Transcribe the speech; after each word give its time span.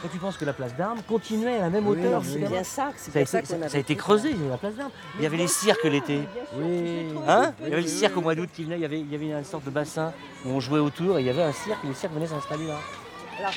Toi, 0.00 0.10
tu 0.12 0.18
penses 0.18 0.36
que 0.36 0.44
la 0.44 0.52
place 0.52 0.74
d'armes 0.76 1.02
continuait 1.08 1.56
à 1.56 1.62
la 1.62 1.70
même 1.70 1.86
Oui, 1.86 1.98
hauteur 1.98 2.20
oui. 2.22 2.28
c'est 2.32 2.38
bien 2.48 2.62
ça, 2.64 2.92
c'est 2.96 3.10
Ça 3.12 3.18
a, 3.18 3.24
ça 3.26 3.38
été, 3.38 3.46
ça 3.48 3.54
avait 3.56 3.76
a 3.76 3.78
été 3.78 3.96
creusé, 3.96 4.34
la 4.48 4.56
place 4.56 4.74
d'armes. 4.74 4.90
Il 5.18 5.22
y 5.22 5.26
avait 5.26 5.36
les 5.36 5.46
cirques 5.48 5.84
l'été. 5.84 6.20
Oui. 6.56 7.06
Hein 7.26 7.52
Il 7.62 7.68
y 7.68 7.72
avait 7.72 7.82
le 7.82 7.88
cirque 7.88 8.16
au 8.16 8.20
mois 8.20 8.34
d'août 8.34 8.48
qui 8.52 8.64
venait, 8.64 8.76
il 8.76 8.82
y 8.82 8.84
avait, 8.84 9.00
il 9.00 9.10
y 9.10 9.14
avait 9.14 9.30
une 9.30 9.44
sorte 9.44 9.64
de 9.64 9.70
bassin 9.70 10.12
où 10.44 10.50
on 10.50 10.60
jouait 10.60 10.78
autour 10.78 11.18
et 11.18 11.22
il 11.22 11.26
y 11.26 11.30
avait 11.30 11.42
un 11.42 11.52
cirque 11.52 11.84
et 11.84 11.88
les 11.88 11.94
cirques 11.94 12.12
venaient 12.12 12.26
s'installer 12.26 12.66
là. 12.66 12.78
Alors, 13.38 13.52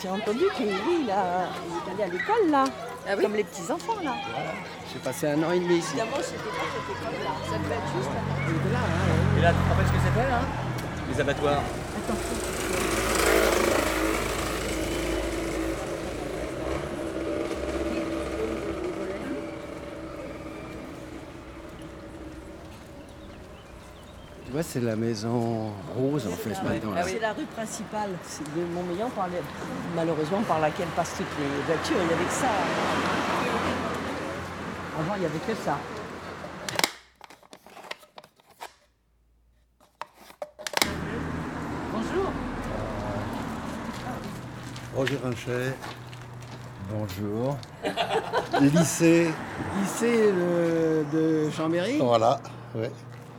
tu, 0.00 0.06
as 0.06 0.12
entendu 0.12 0.44
que 0.56 0.62
lui, 0.62 1.02
il, 1.04 1.10
a, 1.10 1.48
il 1.68 1.76
est 1.76 1.92
allé 1.94 2.02
à 2.04 2.06
l'école 2.14 2.50
là, 2.50 2.64
Ah 3.06 3.12
oui 3.16 3.22
comme 3.22 3.34
les 3.34 3.44
petits 3.44 3.70
enfants 3.70 4.00
là. 4.02 4.14
J'ai 4.92 4.98
passé 5.00 5.26
un 5.28 5.42
an 5.42 5.50
et 5.52 5.60
demi 5.60 5.76
ici. 5.76 5.88
Évidemment, 5.90 6.16
c'était 6.22 6.38
pas 6.38 6.68
cette 6.72 6.96
école 6.96 7.24
là. 7.24 7.30
Ça 7.50 7.58
devait 7.58 7.74
être 7.74 7.92
juste 7.96 8.10
là. 8.72 8.78
Hein, 8.78 9.38
Et 9.38 9.42
là, 9.42 9.50
tu 9.52 9.58
te 9.58 9.68
rappelles 9.68 9.86
ce 9.86 9.92
que 9.92 10.08
c'était 10.08 10.28
là? 10.28 10.40
Les 11.12 11.20
abattoirs. 11.20 11.62
Vois, 24.52 24.62
c'est 24.62 24.80
la 24.80 24.96
maison 24.96 25.70
rose 25.96 26.26
en 26.26 26.30
fait 26.36 26.50
maintenant. 26.62 26.92
là. 26.94 27.02
C'est 27.04 27.18
la 27.20 27.32
rue 27.32 27.44
principale 27.46 28.10
c'est 28.22 28.44
de 28.54 28.64
Montmélian, 28.74 29.08
par 29.10 29.28
les- 29.28 29.42
malheureusement 29.96 30.42
par 30.42 30.60
laquelle 30.60 30.88
passent 30.96 31.14
toutes 31.16 31.26
les 31.38 31.74
voitures. 31.74 31.96
Il 32.00 32.06
n'y 32.08 32.12
avait 32.14 32.24
que 32.24 32.32
ça. 32.32 32.48
Avant, 35.00 35.14
il 35.16 35.20
n'y 35.20 35.26
avait 35.26 35.38
que 35.38 35.54
ça. 35.54 35.78
Bonjour. 41.92 42.32
Roger 44.94 45.18
Rinchet, 45.22 45.74
Bonjour. 46.90 47.56
lycée, 48.60 49.30
Lycée 49.80 50.32
de, 50.32 51.04
de 51.12 51.50
Chambéry? 51.50 51.98
Voilà, 51.98 52.40
ouais, 52.74 52.90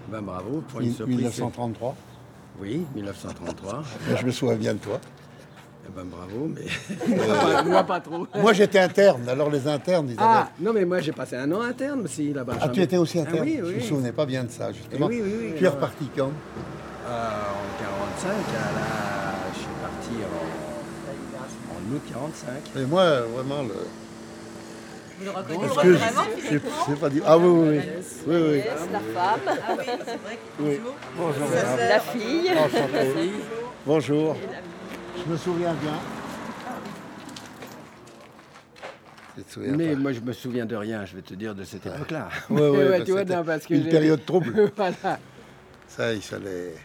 Ben 0.10 0.22
bravo 0.22 0.64
pour 0.68 0.82
une 0.82 0.94
surprise. 0.94 1.18
1933. 1.18 1.96
Oui, 2.60 2.86
1933. 2.96 3.84
Je 4.20 4.26
me 4.26 4.32
souviens 4.32 4.56
bien 4.56 4.74
de 4.74 4.80
toi. 4.80 5.00
Eh 5.86 5.92
ben 5.94 6.06
bravo, 6.06 6.48
mais 6.54 7.64
moi 7.70 7.84
pas 7.84 8.00
trop. 8.00 8.26
Moi 8.36 8.54
j'étais 8.54 8.80
interne, 8.80 9.28
alors 9.28 9.50
les 9.50 9.68
internes, 9.68 10.08
ils 10.10 10.16
Ah, 10.18 10.42
avaient... 10.42 10.50
non 10.62 10.72
mais 10.72 10.86
moi 10.86 11.02
j'ai 11.02 11.12
passé 11.12 11.36
un 11.36 11.52
an 11.52 11.62
interne 11.62 12.02
aussi 12.02 12.32
là-bas. 12.32 12.54
Ah, 12.62 12.70
tu 12.70 12.82
étais 12.82 12.96
aussi 12.98 13.20
Ah 13.20 13.24
interne 13.24 13.44
oui, 13.46 13.58
Je 13.60 13.66
oui. 13.66 13.76
me 13.76 13.80
souvenais 13.82 14.12
pas 14.14 14.26
bien 14.26 14.46
de 14.46 14.52
ça, 14.52 14.72
justement. 14.72 15.08
Oui, 15.08 15.20
oui, 15.22 15.34
oui, 15.42 15.54
tu 15.58 15.66
es 15.66 15.68
reparti 15.68 16.10
quand? 16.16 16.32
Euh, 17.06 17.10
en 17.10 17.84
45, 17.84 18.30
à 18.30 18.32
la... 18.32 19.54
je 19.54 19.60
suis 19.60 19.68
parti 19.82 20.24
en, 20.24 21.74
en 21.76 21.96
août 21.96 22.02
45. 22.14 22.82
Et 22.82 22.86
moi, 22.86 23.22
vraiment, 23.36 23.64
le... 23.64 23.74
Vous 25.20 25.26
le 25.26 25.32
reconnaissez 25.32 25.68
Parce 25.68 25.84
que 25.84 25.90
vraiment 25.90 26.86
sais 26.86 26.96
pas 27.00 27.10
dire... 27.10 27.24
Ah 27.26 27.38
oui, 27.38 27.46
oui, 27.48 27.70
oui. 27.70 27.82
oui, 28.28 28.36
oui. 28.52 28.62
La 28.92 29.00
femme, 29.00 29.40
Ah 29.48 29.76
oui, 29.78 29.86
c'est 29.88 30.18
vrai. 30.18 30.40
Oui. 30.60 30.80
Bonjour, 31.18 31.48
la 31.78 32.00
fille. 32.00 32.52
Bonjour. 33.86 34.36
Je 35.18 35.32
me 35.32 35.38
souviens 35.38 35.74
bien. 35.74 36.00
Mais 39.58 39.96
pas 39.96 40.00
moi 40.00 40.12
je 40.12 40.20
me 40.20 40.32
souviens 40.32 40.66
de 40.66 40.76
rien, 40.76 41.06
je 41.06 41.16
vais 41.16 41.22
te 41.22 41.34
dire, 41.34 41.56
de 41.56 41.64
cette 41.64 41.86
époque-là. 41.86 42.30
Ouais, 42.50 42.62
ouais, 42.62 42.70
Ouais, 42.78 43.00
bah, 43.00 43.06
tu 43.06 43.12
vois, 43.12 43.22
c'était 43.22 43.36
non, 43.36 43.44
parce 43.44 43.66
que 43.66 43.74
une 43.74 43.90
période 43.90 44.24
trouble. 44.26 44.72
voilà. 44.76 45.20
Ça, 45.88 46.14
il 46.14 46.22
fallait... 46.22 46.76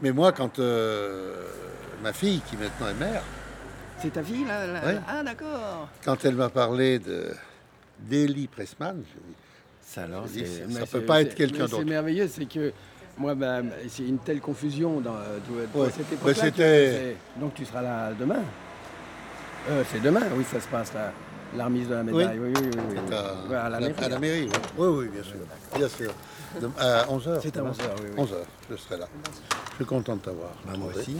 Mais 0.00 0.12
moi, 0.12 0.32
quand 0.32 0.58
euh, 0.58 1.46
ma 2.02 2.12
fille, 2.12 2.40
qui 2.48 2.56
maintenant 2.56 2.88
est 2.88 2.94
mère, 2.94 3.22
C'est 4.00 4.12
ta 4.12 4.22
fille 4.22 4.44
là, 4.44 4.66
là 4.66 4.80
Ouais. 4.84 4.98
Ah 5.08 5.22
d'accord. 5.22 5.88
quand 6.04 6.24
elle 6.24 6.34
m'a 6.36 6.48
parlé 6.48 6.98
de 6.98 7.30
d'Elie 8.00 8.46
Pressman, 8.46 8.96
je 9.04 9.18
dis, 9.18 9.34
Ça 9.82 10.04
alors, 10.04 10.26
Je 10.28 10.32
dis, 10.40 10.46
ça 10.46 10.62
mais 10.68 10.86
peut 10.86 11.00
pas 11.00 11.22
être 11.22 11.34
quelqu'un 11.34 11.64
d'autre. 11.64 11.78
C'est 11.78 11.84
merveilleux, 11.84 12.28
c'est 12.28 12.44
que 12.46 12.72
moi, 13.16 13.34
bah, 13.34 13.58
c'est 13.88 14.04
une 14.04 14.18
telle 14.18 14.40
confusion 14.40 15.00
dans, 15.00 15.12
dans- 15.12 15.18
dans 15.74 15.80
Ouais. 15.80 15.90
cette 15.90 16.08
Bah, 16.22 16.30
époque-là. 16.30 17.12
Donc 17.40 17.54
tu 17.54 17.64
seras 17.64 17.82
là 17.82 18.12
demain. 18.18 18.42
Euh, 19.70 19.82
c'est 19.90 20.00
demain, 20.00 20.22
oui, 20.36 20.44
ça 20.50 20.60
se 20.60 20.68
passe 20.68 20.94
là. 20.94 21.12
La 21.56 21.64
remise 21.64 21.88
de 21.88 21.94
la 21.94 22.02
médaille, 22.04 22.38
oui, 22.38 22.52
oui, 22.56 22.62
oui. 22.62 22.70
oui, 22.90 22.96
c'est 23.08 23.14
à, 23.14 23.34
Ouais, 23.48 23.56
à 23.56 23.68
la 23.70 23.80
mairie. 23.80 23.94
à 24.04 24.08
la 24.10 24.18
mairie, 24.18 24.42
oui. 24.52 24.58
Oui, 24.76 24.86
oui, 24.88 25.08
bien 25.08 25.22
sûr. 25.22 25.38
Bien 25.76 25.88
sûr. 25.88 26.12
De- 26.60 26.70
à 26.78 27.04
11h. 27.08 27.40
C'est 27.42 27.56
à 27.56 27.64
11 27.64 27.80
heures, 27.80 27.94
oui, 28.02 28.08
oui. 28.16 28.22
11h, 28.22 28.36
je 28.70 28.76
serai 28.76 28.98
là. 28.98 29.08
Je 29.70 29.74
suis 29.76 29.84
content 29.86 30.16
de 30.16 30.20
t'avoir. 30.20 30.50
Bah, 30.66 30.74
moi 30.78 30.90
aussi. 30.94 31.16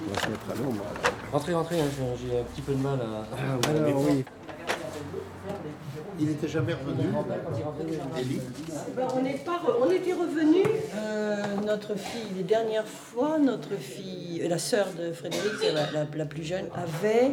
On 0.00 0.12
va 0.14 0.20
se 0.20 0.28
mettre 0.28 0.50
à. 0.50 1.32
Rentrez, 1.32 1.54
rentrez, 1.54 1.80
hein, 1.80 1.84
j'ai 2.20 2.38
un 2.40 2.42
petit 2.44 2.60
peu 2.62 2.72
de 2.72 2.78
mal 2.82 2.98
à. 3.00 3.68
Alors, 3.70 4.02
oui. 4.08 4.24
Il 6.18 6.26
n'était 6.28 6.48
jamais 6.48 6.74
revenu. 6.74 7.08
Élie 8.18 8.40
Ben, 8.96 9.06
on, 9.16 9.24
est 9.24 9.44
pas 9.44 9.56
re- 9.56 9.74
on 9.84 9.90
était 9.90 10.12
revenus, 10.12 10.64
euh, 10.94 11.42
notre 11.66 11.96
fille, 11.96 12.28
les 12.36 12.44
dernières 12.44 12.86
fois, 12.86 13.38
notre 13.38 13.74
fille, 13.74 14.40
euh, 14.44 14.48
la 14.48 14.58
sœur 14.58 14.86
de 14.96 15.12
Frédéric, 15.12 15.50
c'est 15.60 15.72
la, 15.72 15.90
la- 15.90 16.06
la 16.14 16.24
plus 16.24 16.44
jeune, 16.44 16.66
avait 16.74 17.32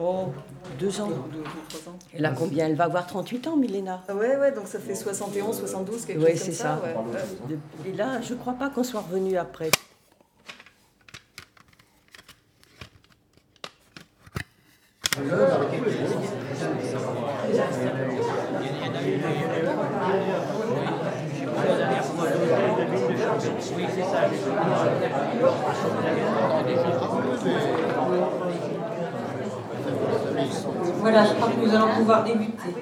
oh, 0.00 0.26
deux 0.78 1.00
ans. 1.00 1.08
Elle 2.14 2.24
a 2.24 2.30
combien? 2.30 2.66
Elle 2.66 2.76
va 2.76 2.84
avoir 2.84 3.04
38 3.06 3.48
ans, 3.48 3.56
Milena. 3.56 4.04
Ah 4.08 4.14
ouais, 4.14 4.36
ouais, 4.36 4.52
donc 4.52 4.68
ça 4.68 4.78
fait 4.78 4.94
71, 4.94 5.58
72, 5.58 6.04
quelque 6.06 6.18
Oui, 6.20 6.30
chose 6.30 6.38
c'est 6.38 6.44
comme 6.46 6.54
ça. 6.54 6.62
ça. 6.62 7.00
ouais. 7.48 7.58
Et 7.88 7.92
là, 7.96 8.20
je 8.22 8.34
crois 8.34 8.54
pas 8.54 8.70
qu'on 8.70 8.84
soit 8.84 9.00
revenu 9.00 9.36
après. 9.36 9.70
Voilà, 30.98 31.24
je 31.24 31.34
crois 31.34 31.48
que 31.48 31.66
nous 31.66 31.74
allons 31.74 31.94
pouvoir 31.94 32.24
débuter. 32.24 32.74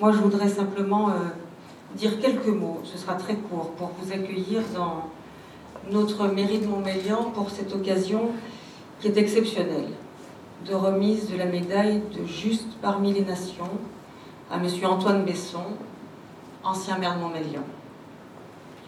Moi, 0.00 0.12
je 0.12 0.18
voudrais 0.18 0.48
simplement 0.48 1.08
euh, 1.08 1.12
dire 1.94 2.20
quelques 2.20 2.46
mots, 2.46 2.80
ce 2.84 2.98
sera 2.98 3.14
très 3.14 3.34
court, 3.34 3.70
pour 3.72 3.92
vous 3.98 4.12
accueillir 4.12 4.62
dans 4.74 5.10
notre 5.90 6.26
mairie 6.26 6.58
de 6.58 6.66
Montmélian 6.66 7.30
pour 7.34 7.50
cette 7.50 7.74
occasion 7.74 8.30
qui 9.00 9.08
est 9.08 9.16
exceptionnelle, 9.16 9.90
de 10.66 10.74
remise 10.74 11.30
de 11.30 11.36
la 11.36 11.46
médaille 11.46 12.02
de 12.12 12.26
Juste 12.26 12.68
parmi 12.82 13.12
les 13.12 13.24
nations 13.24 13.70
à 14.50 14.56
M. 14.56 14.66
Antoine 14.84 15.24
Besson, 15.24 15.64
ancien 16.64 16.98
maire 16.98 17.16
de 17.16 17.20
Montmélian. 17.20 17.62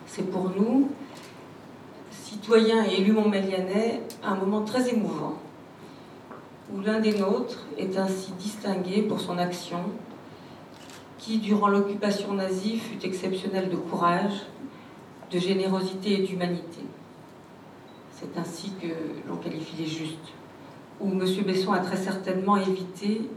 C'est 0.07 0.29
pour 0.31 0.51
nous, 0.51 0.91
citoyens 2.11 2.85
et 2.85 3.01
élus 3.01 3.13
montmélianais, 3.13 4.03
un 4.25 4.35
moment 4.35 4.63
très 4.63 4.89
émouvant, 4.89 5.35
où 6.73 6.81
l'un 6.81 7.01
des 7.01 7.17
nôtres 7.17 7.67
est 7.77 7.97
ainsi 7.97 8.33
distingué 8.33 9.03
pour 9.03 9.21
son 9.21 9.39
action, 9.39 9.81
qui, 11.19 11.39
durant 11.39 11.69
l'occupation 11.69 12.33
nazie, 12.35 12.79
fut 12.79 13.05
exceptionnelle 13.05 13.69
de 13.69 13.77
courage, 13.77 14.47
de 15.31 15.39
générosité 15.39 16.21
et 16.21 16.27
d'humanité. 16.27 16.81
C'est 18.13 18.37
ainsi 18.39 18.73
que 18.81 18.89
l'on 19.29 19.37
qualifie 19.37 19.77
les 19.77 19.87
justes, 19.87 20.33
où 21.01 21.11
M. 21.13 21.25
Besson 21.47 21.73
a 21.73 21.79
très 21.79 21.97
certainement 21.97 22.57
évité 22.57 23.29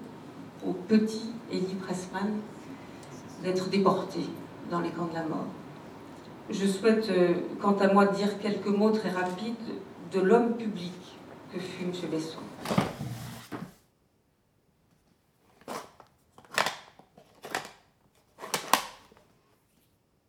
au 0.66 0.74
petit 0.74 1.32
Eddie 1.52 1.76
Pressman 1.76 2.32
d'être 3.44 3.70
déporté 3.70 4.22
dans 4.70 4.80
les 4.80 4.90
camps 4.90 5.08
de 5.08 5.14
la 5.14 5.24
mort. 5.24 5.48
Je 6.50 6.66
souhaite, 6.66 7.10
euh, 7.10 7.34
quant 7.62 7.78
à 7.78 7.92
moi, 7.92 8.08
dire 8.08 8.40
quelques 8.40 8.68
mots 8.68 8.92
très 8.92 9.10
rapides 9.10 9.56
de 10.12 10.20
l'homme 10.20 10.56
public 10.56 10.94
que 11.54 11.60
fut 11.60 11.84
M. 11.84 11.92
Besson. 12.12 12.40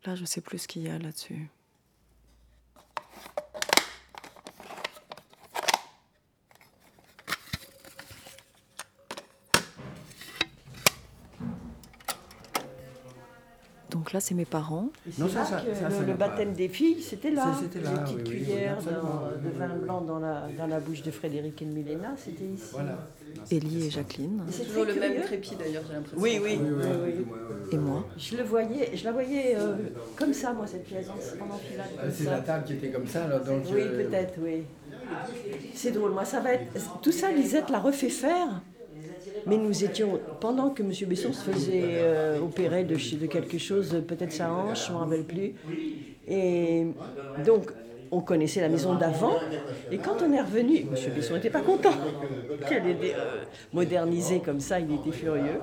Là, 0.04 0.14
je 0.16 0.24
sais 0.24 0.40
plus 0.40 0.58
ce 0.58 0.68
qu'il 0.68 0.82
y 0.82 0.88
a 0.88 0.98
là-dessus. 0.98 1.48
Donc 13.90 14.12
là, 14.12 14.20
c'est 14.20 14.34
mes 14.34 14.46
parents. 14.46 14.88
Et 15.06 15.20
Non, 15.20 15.26
c'est 15.28 15.34
ça, 15.34 15.38
là 15.40 15.44
ça- 15.44 15.60
que 15.60 15.74
ça, 15.74 15.88
le, 15.88 15.94
ça 15.94 16.00
le 16.00 16.06
n'a 16.06 16.14
pas- 16.14 16.28
baptême 16.28 16.54
des 16.54 16.68
filles, 16.68 17.02
c'était 17.02 17.30
là. 17.30 17.54
C'était 17.60 17.80
là, 17.80 17.90
Les 17.92 17.98
petites 18.00 18.16
oui, 18.16 18.22
oui, 18.24 18.30
oui, 18.38 18.44
cuillères 18.46 18.72
absolument, 18.78 19.02
dans- 19.02 19.42
de 19.50 19.50
vin 19.58 19.76
blanc 19.76 20.00
dans 20.00 20.18
la, 20.18 20.48
dans 20.56 20.66
la 20.66 20.80
bouche 20.80 21.02
de 21.02 21.10
Frédéric 21.10 21.60
et 21.60 21.64
de 21.66 21.72
Milena, 21.72 22.14
c'était 22.16 22.44
ici. 22.44 22.70
Voilà. 22.72 23.06
Élie 23.50 23.86
et 23.86 23.90
Jacqueline. 23.90 24.42
C'est 24.50 24.64
Toujours 24.64 24.84
le 24.84 24.94
même 24.94 25.20
crépi 25.22 25.56
d'ailleurs, 25.56 25.82
j'ai 25.86 25.94
l'impression. 25.94 26.18
Oui, 26.20 26.40
oui. 26.42 26.58
Et 27.70 27.76
moi 27.76 28.06
Je 28.16 28.36
le 28.36 28.42
voyais, 28.42 28.90
je 28.94 29.04
la 29.04 29.12
voyais 29.12 29.56
euh, 29.56 29.74
comme 30.16 30.32
ça, 30.32 30.52
moi, 30.52 30.66
cette 30.66 30.84
pièce, 30.84 31.06
en 31.08 31.54
enfilade. 31.54 31.86
Ah, 31.98 32.02
C'est 32.10 32.24
la 32.24 32.40
table 32.40 32.64
qui 32.64 32.74
était 32.74 32.90
comme 32.90 33.06
ça, 33.06 33.24
alors 33.24 33.40
donc. 33.40 33.62
Oui, 33.72 33.80
euh, 33.82 34.04
peut-être, 34.04 34.34
oui. 34.42 34.64
C'est 35.74 35.90
drôle, 35.92 36.12
moi, 36.12 36.24
ça 36.24 36.40
va 36.40 36.54
être. 36.54 37.00
Tout 37.02 37.12
ça, 37.12 37.30
Lisette 37.30 37.70
l'a 37.70 37.78
refait 37.80 38.08
faire. 38.08 38.62
Mais 39.46 39.56
nous 39.56 39.84
étions, 39.84 40.20
pendant 40.40 40.70
que 40.70 40.82
M. 40.82 40.92
Besson 41.08 41.32
se 41.32 41.50
faisait 41.50 41.94
euh, 41.96 42.40
opérer 42.40 42.84
de, 42.84 42.94
de 42.94 43.26
quelque 43.26 43.58
chose, 43.58 44.02
peut-être 44.06 44.32
sa 44.32 44.52
hanche, 44.52 44.86
je 44.86 44.92
ne 44.92 44.96
me 44.96 45.02
rappelle 45.02 45.24
plus. 45.24 45.54
Et 46.28 46.86
donc, 47.44 47.72
on 48.12 48.20
connaissait 48.20 48.60
la 48.60 48.68
maison 48.68 48.94
d'avant. 48.94 49.36
Et 49.90 49.98
quand 49.98 50.22
on 50.22 50.32
est 50.32 50.40
revenu, 50.40 50.80
M. 50.80 50.94
Besson 51.16 51.34
n'était 51.34 51.50
pas 51.50 51.62
content 51.62 51.94
qu'elle 52.68 52.86
ait 52.86 52.92
été 52.92 53.14
euh, 53.14 53.42
modernisée 53.72 54.40
comme 54.40 54.60
ça, 54.60 54.78
il 54.78 54.92
était 54.94 55.10
furieux. 55.10 55.60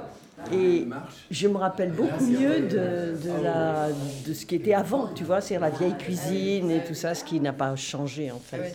Et 0.54 0.88
je 1.30 1.48
me 1.48 1.57
rappelle 1.57 1.92
beaucoup 1.92 2.25
mieux 2.25 2.62
de, 2.62 3.13
de, 3.24 3.44
la, 3.44 3.90
de 4.25 4.34
ce 4.34 4.46
qui 4.46 4.56
était 4.56 4.74
avant, 4.74 5.10
tu 5.13 5.25
vois, 5.25 5.42
c'est 5.42 5.60
la 5.60 5.69
vieille 5.69 5.98
cuisine 5.98 6.72
et 6.72 6.84
tout 6.84 6.94
ça, 6.94 7.13
ce 7.13 7.24
qui 7.25 7.42
n'a 7.42 7.51
pas 7.54 7.75
changé 7.75 8.31
en 8.31 8.40
fait. 8.40 8.74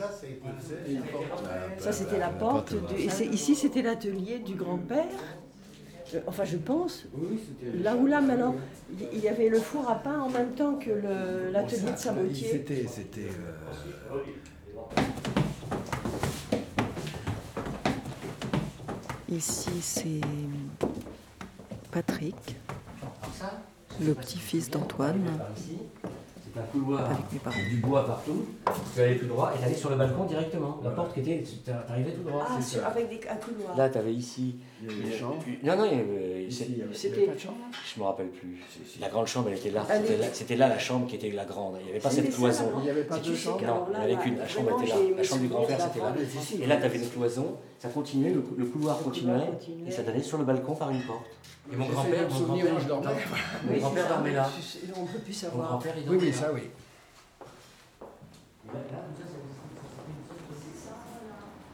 Ça, 1.79 1.93
c'était 1.93 2.19
la 2.19 2.29
porte. 2.29 2.75
ici, 3.32 3.55
c'était 3.55 3.82
l'atelier 3.82 4.38
du 4.38 4.55
grand-père. 4.55 5.05
Enfin, 6.26 6.44
je 6.44 6.56
pense. 6.56 7.06
Là 7.82 7.96
où 7.96 8.06
là, 8.06 8.20
maintenant, 8.20 8.55
il- 8.99 9.08
il 9.14 9.19
y 9.20 9.28
avait 9.28 9.49
le 9.49 9.58
four 9.61 9.88
à 9.90 9.96
pain 9.96 10.20
en 10.20 10.28
même 10.31 10.52
temps 10.52 10.75
que 10.76 10.90
l'atelier 11.52 11.93
de 11.93 11.96
Sabotier. 11.99 12.49
C'était. 12.50 12.87
c'était, 12.88 13.20
euh, 13.22 14.19
Ici, 19.28 19.70
c'est 19.81 20.20
Patrick, 21.90 22.56
le 24.00 24.14
petit-fils 24.14 24.70
d'Antoine, 24.70 25.25
Un 26.56 26.62
couloir 26.70 27.04
avec 27.06 27.32
mes 27.32 27.38
parents. 27.40 27.56
avec 27.56 27.68
du 27.70 27.76
bois 27.78 28.06
partout. 28.06 28.46
Tu 28.94 29.00
allais 29.00 29.16
tout 29.18 29.26
droit 29.26 29.52
et 29.54 29.58
tu 29.58 29.64
allais 29.64 29.74
sur 29.74 29.90
le 29.90 29.96
balcon 29.96 30.24
directement. 30.24 30.80
La 30.84 30.90
porte 30.90 31.12
qui 31.14 31.20
était. 31.20 31.42
Tu 31.42 31.70
arrivais 31.88 32.12
tout 32.12 32.22
droit. 32.22 32.46
Ah, 32.48 32.62
sur- 32.62 32.84
avec 32.86 33.08
des 33.08 33.20
un 33.28 33.34
couloir. 33.36 33.76
Là, 33.76 33.88
tu 33.88 33.98
avais 33.98 34.14
ici. 34.14 34.56
Des 34.80 35.12
chambres. 35.18 35.42
Non, 35.64 35.76
non, 35.76 35.84
il 35.90 35.98
y 35.98 36.00
avait- 36.00 36.33
C'était-. 36.50 37.29
Je 37.94 38.00
me 38.00 38.05
rappelle 38.05 38.29
plus. 38.29 38.58
La 39.00 39.08
grande 39.08 39.26
chambre, 39.26 39.49
elle 39.50 39.58
était 39.58 39.70
là. 39.70 39.87
C'était 40.32 40.44
était- 40.44 40.56
là, 40.56 40.69
la 40.69 40.79
chambre 40.79 41.06
qui 41.06 41.17
était 41.17 41.31
la 41.31 41.44
grande. 41.44 41.76
Il 41.81 41.85
n'y 41.85 41.91
avait 41.91 42.00
pas 42.00 42.11
cette 42.11 42.35
cloison. 42.35 42.73
Il 42.79 42.82
n'y 42.85 42.91
avait 42.91 43.05
pas 43.05 43.19
de 43.19 43.35
chambre. 43.35 43.61
Non, 43.67 43.87
il 43.93 44.06
n'y 44.06 44.12
avait 44.12 44.23
qu'une. 44.23 44.38
La 44.38 44.49
chambre 44.49 44.79
était 44.81 44.91
là. 44.91 44.96
La 45.17 45.23
chambre 45.23 45.43
du 45.43 45.49
souvenirs 45.49 45.50
grand-père, 45.50 45.81
c'était 45.81 46.00
là. 46.00 46.14
Et 46.62 46.67
là, 46.67 46.76
tu 46.76 46.85
avais 46.85 46.99
une 46.99 47.08
cloison. 47.08 47.56
Ça 47.79 47.88
continuait, 47.91 48.31
le, 48.31 48.43
le 48.56 48.64
couloir 48.67 48.99
continuait. 48.99 49.50
Et 49.87 49.91
ça 49.91 50.02
donnait 50.02 50.23
sur 50.23 50.38
le 50.38 50.44
balcon 50.44 50.75
par 50.75 50.91
une 50.91 51.02
porte. 51.02 51.26
Et 51.73 51.76
mon 51.76 51.87
grand-père, 51.88 52.29
mon 52.29 52.35
souvenir 52.35 52.64
où 52.67 52.81
je 52.81 52.87
grand-père, 52.88 53.11
dormais. 53.11 53.23
mon 53.70 53.79
grand-père 53.79 54.08
dormait 54.08 54.32
là. 54.32 54.50
On 54.97 55.02
ne 55.02 55.06
peut 55.08 55.19
plus 55.19 55.32
Mon 55.32 55.38
savoir. 55.38 55.69
grand-père, 55.69 55.94
il 55.97 56.08
Oui, 56.11 56.17
dormait 56.17 56.32
ça, 56.32 56.52
oui. 56.52 56.61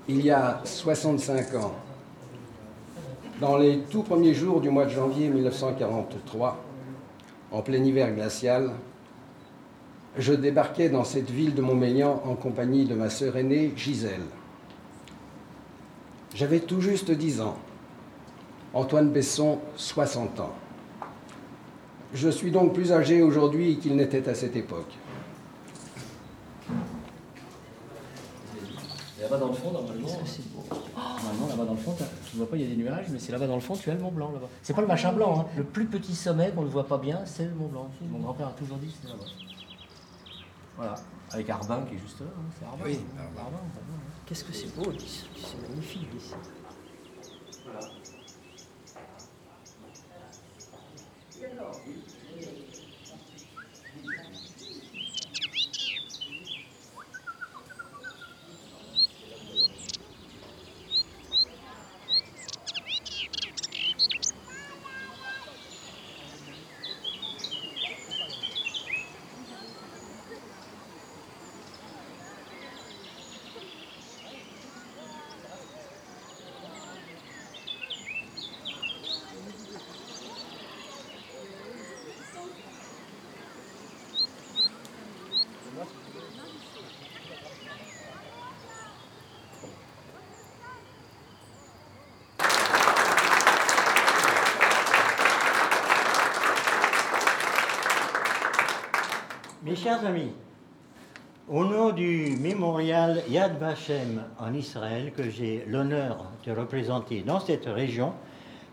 Il 0.08 0.24
y 0.24 0.30
a 0.30 0.60
65 0.64 1.54
ans, 1.54 1.72
dans 3.40 3.56
les 3.56 3.78
tout 3.78 4.02
premiers 4.02 4.34
jours 4.34 4.60
du 4.60 4.68
mois 4.68 4.84
de 4.84 4.90
janvier 4.90 5.28
1943, 5.28 6.62
en 7.52 7.62
plein 7.62 7.82
hiver 7.82 8.14
glacial, 8.14 8.72
je 10.18 10.34
débarquais 10.34 10.90
dans 10.90 11.04
cette 11.04 11.30
ville 11.30 11.54
de 11.54 11.62
Montmélian 11.62 12.22
en 12.26 12.34
compagnie 12.34 12.84
de 12.84 12.94
ma 12.94 13.08
sœur 13.08 13.36
aînée 13.36 13.72
Gisèle. 13.76 14.20
J'avais 16.34 16.60
tout 16.60 16.80
juste 16.80 17.10
10 17.10 17.40
ans. 17.40 17.56
Antoine 18.74 19.10
Besson, 19.10 19.58
60 19.76 20.40
ans. 20.40 20.52
Je 22.12 22.28
suis 22.28 22.50
donc 22.50 22.74
plus 22.74 22.92
âgé 22.92 23.22
aujourd'hui 23.22 23.78
qu'il 23.78 23.96
n'était 23.96 24.28
à 24.28 24.34
cette 24.34 24.54
époque. 24.54 24.92
Et 29.18 29.22
Là-bas 29.22 29.38
dans 29.38 29.48
le 29.48 29.54
fond, 29.54 29.72
normalement. 29.72 30.08
Normalement, 31.22 31.48
là-bas 31.48 31.64
dans 31.64 31.74
le 31.74 31.78
fond, 31.78 31.96
tu 32.30 32.36
vois 32.36 32.48
pas, 32.48 32.56
il 32.56 32.62
y 32.62 32.64
a 32.64 32.68
des 32.68 32.76
nuages, 32.76 33.06
mais 33.10 33.18
c'est 33.18 33.32
là-bas 33.32 33.46
dans 33.46 33.56
le 33.56 33.60
fond, 33.60 33.76
tu 33.76 33.90
as 33.90 33.94
le 33.94 34.00
Mont 34.00 34.10
Blanc 34.10 34.32
là-bas. 34.32 34.48
C'est 34.62 34.74
pas 34.74 34.80
le 34.80 34.86
machin 34.86 35.12
blanc, 35.12 35.40
hein. 35.40 35.46
le 35.56 35.64
plus 35.64 35.86
petit 35.86 36.14
sommet 36.14 36.50
qu'on 36.50 36.62
ne 36.62 36.68
voit 36.68 36.86
pas 36.86 36.98
bien, 36.98 37.20
c'est 37.26 37.44
le 37.44 37.54
Mont 37.54 37.68
Blanc. 37.68 37.90
Mon 38.02 38.20
grand-père 38.20 38.48
a 38.48 38.52
toujours 38.52 38.78
dit 38.78 38.86
que 38.86 38.92
c'était 38.92 39.08
là-bas. 39.08 39.30
Voilà, 40.76 40.94
avec 41.32 41.50
Arbin 41.50 41.82
qui 41.82 41.96
est 41.96 41.98
juste 41.98 42.20
là, 42.20 42.26
hein. 42.28 42.42
c'est 42.58 42.64
Arbin. 42.64 42.84
Oui, 42.86 43.00
hein. 43.00 43.20
Arbin. 43.20 43.40
Arbin, 43.40 43.56
Arbin, 43.56 43.78
hein. 43.78 44.22
Qu'est-ce 44.26 44.44
que 44.44 44.52
c'est 44.52 44.74
beau, 44.74 44.92
c'est 44.96 45.68
magnifique 45.68 46.08
ici. 46.16 46.34
Mes 99.70 99.76
chers 99.76 100.04
amis, 100.04 100.32
au 101.48 101.64
nom 101.64 101.92
du 101.92 102.36
mémorial 102.40 103.22
Yad 103.28 103.56
Vashem 103.60 104.20
en 104.40 104.52
Israël 104.52 105.12
que 105.16 105.30
j'ai 105.30 105.64
l'honneur 105.68 106.24
de 106.44 106.50
représenter 106.50 107.22
dans 107.24 107.38
cette 107.38 107.66
région, 107.66 108.12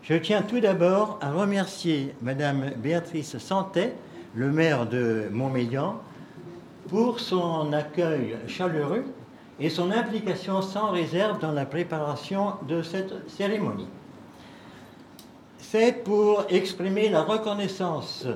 je 0.02 0.14
tiens 0.14 0.42
tout 0.42 0.58
d'abord 0.58 1.20
à 1.22 1.30
remercier 1.30 2.16
Madame 2.20 2.72
Béatrice 2.78 3.38
Santet, 3.38 3.94
le 4.34 4.50
maire 4.50 4.86
de 4.86 5.28
Montmélian, 5.30 6.00
pour 6.88 7.20
son 7.20 7.72
accueil 7.72 8.36
chaleureux 8.48 9.04
et 9.60 9.70
son 9.70 9.92
implication 9.92 10.62
sans 10.62 10.90
réserve 10.90 11.38
dans 11.38 11.52
la 11.52 11.64
préparation 11.64 12.54
de 12.66 12.82
cette 12.82 13.30
cérémonie. 13.30 13.86
C'est 15.58 16.02
pour 16.02 16.44
exprimer 16.48 17.08
la 17.08 17.22
reconnaissance 17.22 18.26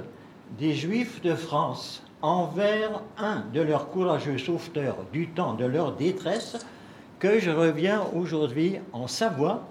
des 0.61 0.75
Juifs 0.75 1.21
de 1.23 1.35
France 1.35 2.05
envers 2.23 3.03
un 3.19 3.43
de 3.53 3.61
leurs 3.61 3.91
courageux 3.91 4.39
sauveteurs 4.39 4.97
du 5.13 5.29
temps 5.29 5.55
de 5.55 5.65
leur 5.65 5.93
détresse 5.93 6.57
que 7.19 7.39
je 7.39 7.51
reviens 7.51 8.03
aujourd'hui 8.15 8.79
en 8.93 9.07
Savoie, 9.07 9.63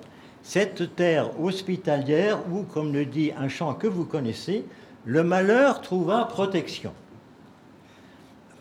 cette 0.43 0.95
terre 0.95 1.39
hospitalière 1.41 2.39
où, 2.51 2.63
comme 2.63 2.93
le 2.93 3.05
dit 3.05 3.31
un 3.37 3.47
chant 3.47 3.73
que 3.73 3.87
vous 3.87 4.05
connaissez, 4.05 4.65
le 5.05 5.23
malheur 5.23 5.81
trouva 5.81 6.25
protection. 6.25 6.93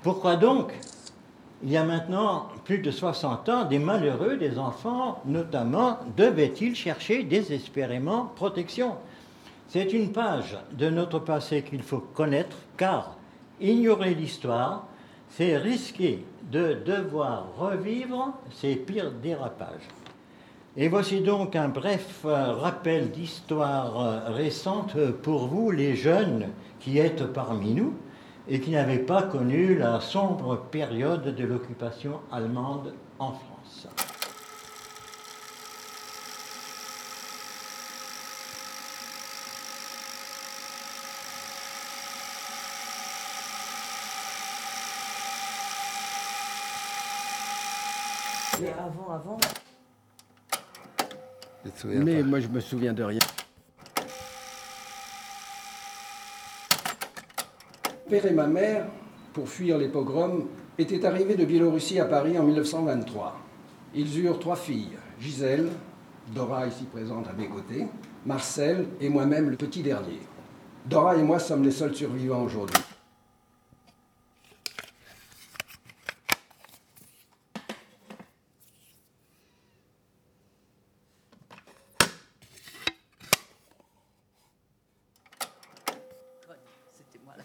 Pourquoi 0.03 0.37
donc, 0.37 0.73
il 1.63 1.71
y 1.71 1.77
a 1.77 1.85
maintenant 1.85 2.49
plus 2.65 2.79
de 2.79 2.91
60 2.91 3.49
ans, 3.49 3.65
des 3.65 3.79
malheureux, 3.79 4.37
des 4.37 4.59
enfants 4.59 5.21
notamment, 5.27 5.99
devaient-ils 6.17 6.75
chercher 6.75 7.23
désespérément 7.23 8.33
protection? 8.35 8.95
C'est 9.69 9.93
une 9.93 10.13
page 10.13 10.59
de 10.73 10.89
notre 10.89 11.19
passé 11.19 11.63
qu'il 11.63 11.83
faut 11.83 11.99
connaître, 12.15 12.57
car 12.77 13.17
ignorer 13.61 14.15
l'histoire, 14.15 14.87
c'est 15.31 15.57
risquer 15.57 16.25
de 16.51 16.75
devoir 16.85 17.47
revivre 17.59 18.35
ses 18.51 18.77
pires 18.77 19.13
dérapages. 19.13 19.89
Et 20.77 20.89
voici 20.89 21.21
donc 21.21 21.57
un 21.57 21.69
bref 21.69 22.21
euh, 22.25 22.53
rappel 22.53 23.11
d'histoire 23.11 24.01
euh, 24.01 24.21
récente 24.33 24.97
pour 25.23 25.49
vous, 25.49 25.71
les 25.71 25.97
jeunes 25.97 26.49
qui 26.79 26.99
êtes 26.99 27.33
parmi 27.33 27.75
nous 27.75 27.95
et 28.49 28.61
qui 28.61 28.71
n'avaient 28.71 28.99
pas 28.99 29.23
connu 29.23 29.77
la 29.77 30.01
sombre 30.01 30.57
période 30.71 31.35
de 31.35 31.45
l'occupation 31.45 32.21
allemande 32.33 32.95
en 33.19 33.33
France. 33.33 33.89
Mais 48.61 48.73
avant, 48.73 49.11
avant, 49.13 49.39
Tu 51.65 51.71
te 51.71 51.79
souviens 51.81 52.01
Mais 52.05 52.21
pas. 52.21 52.29
moi, 52.29 52.41
je 52.41 52.49
me 52.49 52.61
souviens 52.61 52.93
de 52.93 53.03
rien. 53.03 53.19
Père 58.09 58.27
et 58.27 58.33
ma 58.33 58.47
mère, 58.47 58.87
pour 59.33 59.49
fuir 59.49 59.79
les 59.79 59.89
pogroms, 59.89 60.47
étaient 60.79 61.05
arrivés 61.05 61.37
de 61.37 61.45
Biélorussie 61.45 62.01
à 62.01 62.05
Paris 62.05 62.39
en 62.39 62.43
1923. 62.43 63.39
Ils 63.95 64.19
eurent 64.21 64.39
trois 64.39 64.57
filles, 64.57 64.99
Gisèle, 65.21 65.69
Dora 66.35 66.67
ici 66.67 66.85
présente 66.85 67.29
à 67.29 67.33
mes 67.33 67.49
côtés, 67.49 67.87
Marcel 68.27 68.87
et 69.01 69.09
moi-même 69.09 69.51
le 69.51 69.57
petit 69.57 69.83
dernier. 69.83 70.21
Dora 70.87 71.17
et 71.17 71.23
moi 71.23 71.39
sommes 71.39 71.63
les 71.63 71.71
seuls 71.71 71.95
survivants 71.95 72.43
aujourd'hui. 72.43 72.83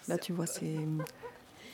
Là, 0.07 0.14
tu 0.25 0.33
vois, 0.33 0.47
c'est 0.47 0.75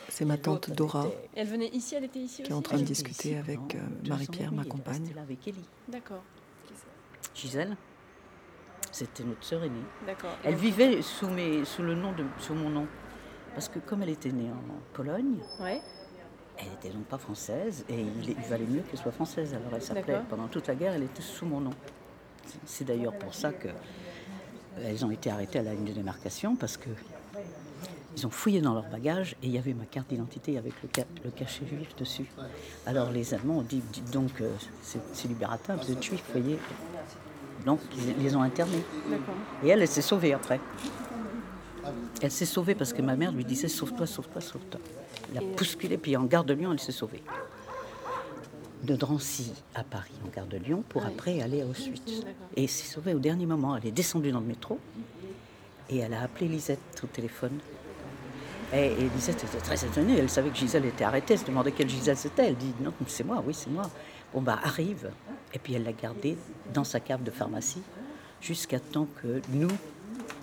c'est 0.09 0.25
ma 0.25 0.37
tante 0.37 0.71
Dora 0.71 1.07
Elle 1.35 1.47
venait 1.47 1.69
ici, 1.69 1.95
elle 1.95 2.03
était 2.03 2.19
ici 2.19 2.43
qui 2.43 2.51
est 2.51 2.53
en 2.53 2.61
train 2.61 2.77
de 2.77 2.83
discuter 2.83 3.29
ici 3.29 3.35
avec 3.37 3.75
euh, 3.75 3.79
Marie-Pierre, 4.09 4.51
ma 4.51 4.63
demi, 4.63 4.65
elle 4.65 4.67
est 4.67 4.69
compagne. 4.69 5.13
avec 5.23 5.47
Ellie. 5.47 5.65
D'accord, 5.87 6.21
Gisèle, 7.33 7.77
c'était 8.91 9.23
notre 9.23 9.45
sœur 9.45 9.63
aînée. 9.63 9.79
d'accord. 10.05 10.31
Elle 10.43 10.55
vivait 10.55 11.01
sous, 11.01 11.27
mes, 11.29 11.63
sous, 11.63 11.81
le 11.81 11.95
nom 11.95 12.11
de, 12.11 12.25
sous 12.39 12.53
mon 12.53 12.69
nom. 12.69 12.87
Parce 13.53 13.69
que 13.69 13.79
comme 13.79 14.03
elle 14.03 14.09
était 14.09 14.33
née 14.33 14.51
en 14.51 14.81
Pologne, 14.93 15.37
Ouais, 15.61 15.81
elle 16.57 16.67
n'était 16.71 16.89
donc 16.89 17.05
pas 17.05 17.17
française 17.17 17.85
et 17.87 18.01
il, 18.01 18.29
il 18.31 18.35
valait 18.49 18.65
mieux 18.65 18.81
qu'elle 18.81 18.99
soit 18.99 19.13
française. 19.13 19.53
Alors 19.53 19.71
elle 19.73 19.81
s'appelait, 19.81 20.19
pendant 20.29 20.47
toute 20.49 20.67
la 20.67 20.75
guerre, 20.75 20.91
elle 20.93 21.03
était 21.03 21.21
sous 21.21 21.45
mon 21.45 21.61
nom. 21.61 21.73
C'est- 22.45 22.59
C'est 22.65 22.83
d'ailleurs 22.83 23.17
pour 23.17 23.33
ça 23.33 23.53
que 23.53 23.69
elles 24.83 25.05
ont 25.05 25.11
été 25.11 25.29
arrêtées 25.31 25.59
à 25.59 25.63
la 25.63 25.73
ligne 25.73 25.85
de 25.85 25.93
démarcation 25.93 26.57
parce 26.57 26.75
que 26.75 26.89
ils 28.17 28.27
ont 28.27 28.29
fouillé 28.29 28.61
dans 28.61 28.73
leur 28.73 28.89
bagage 28.89 29.35
et 29.41 29.47
il 29.47 29.51
y 29.51 29.57
avait 29.57 29.73
ma 29.73 29.85
carte 29.85 30.09
d'identité 30.09 30.57
avec 30.57 30.73
le, 30.83 30.89
ca- 30.93 31.05
le 31.23 31.31
cachet 31.31 31.65
juif 31.65 31.95
dessus. 31.95 32.25
Alors 32.85 33.09
les 33.11 33.33
Allemands 33.33 33.59
ont 33.59 33.61
dit, 33.63 33.81
dites 33.93 34.11
donc, 34.11 34.31
euh, 34.41 34.49
c'est 34.81 35.27
libérateur, 35.27 35.77
vous 35.77 35.91
êtes 35.91 36.03
juif, 36.03 36.23
voyez. 36.31 36.57
Donc 37.65 37.79
ils 37.95 38.21
les 38.23 38.35
ont 38.35 38.41
internés. 38.41 38.83
Et 39.63 39.69
elle, 39.69 39.81
elle 39.81 39.87
s'est 39.87 40.01
sauvée 40.01 40.33
après. 40.33 40.59
Elle 42.21 42.31
s'est 42.31 42.45
sauvée 42.45 42.75
parce 42.75 42.93
que 42.93 43.01
ma 43.01 43.15
mère 43.15 43.31
lui 43.31 43.45
disait 43.45 43.67
sauve-toi, 43.67 44.05
sauve-toi, 44.05 44.41
sauve-toi. 44.41 44.79
Elle 45.31 45.37
a 45.37 45.41
bousculé, 45.57 45.97
puis 45.97 46.15
en 46.17 46.25
gare 46.25 46.43
de 46.43 46.53
Lyon, 46.53 46.71
elle 46.73 46.79
s'est 46.79 46.91
sauvée. 46.91 47.23
De 48.83 48.95
Drancy 48.95 49.53
à 49.75 49.83
Paris, 49.83 50.11
en 50.25 50.29
gare 50.29 50.47
de 50.47 50.57
Lyon, 50.57 50.83
pour 50.89 51.05
après 51.05 51.41
aller 51.41 51.61
à 51.61 51.65
Auschwitz. 51.65 52.23
Et 52.55 52.63
elle 52.63 52.69
s'est 52.69 52.91
sauvée 52.91 53.13
au 53.13 53.19
dernier 53.19 53.45
moment. 53.45 53.77
Elle 53.77 53.87
est 53.87 53.91
descendue 53.91 54.31
dans 54.31 54.39
le 54.39 54.45
métro 54.47 54.79
et 55.89 55.97
elle 55.99 56.13
a 56.13 56.23
appelé 56.23 56.47
Lisette 56.47 57.01
au 57.03 57.07
téléphone. 57.07 57.59
Et, 58.73 58.85
et 58.85 59.09
Lisette 59.15 59.43
était 59.43 59.57
très 59.57 59.83
étonnée. 59.83 60.17
Elle 60.17 60.29
savait 60.29 60.49
que 60.49 60.55
Gisèle 60.55 60.85
était 60.85 61.03
arrêtée. 61.03 61.33
Elle 61.33 61.39
se 61.39 61.45
demandait 61.45 61.71
quelle 61.71 61.89
Gisèle 61.89 62.17
c'était. 62.17 62.47
Elle 62.47 62.55
dit 62.55 62.73
non, 62.81 62.93
c'est 63.07 63.25
moi, 63.25 63.43
oui, 63.45 63.53
c'est 63.53 63.69
moi. 63.69 63.83
Bon, 64.33 64.41
bah, 64.41 64.59
arrive. 64.63 65.11
Et 65.53 65.59
puis 65.59 65.73
elle 65.73 65.83
l'a 65.83 65.91
gardée 65.93 66.37
dans 66.73 66.85
sa 66.85 66.99
cave 66.99 67.23
de 67.23 67.31
pharmacie 67.31 67.81
jusqu'à 68.39 68.79
temps 68.79 69.07
que 69.21 69.41
nous, 69.49 69.67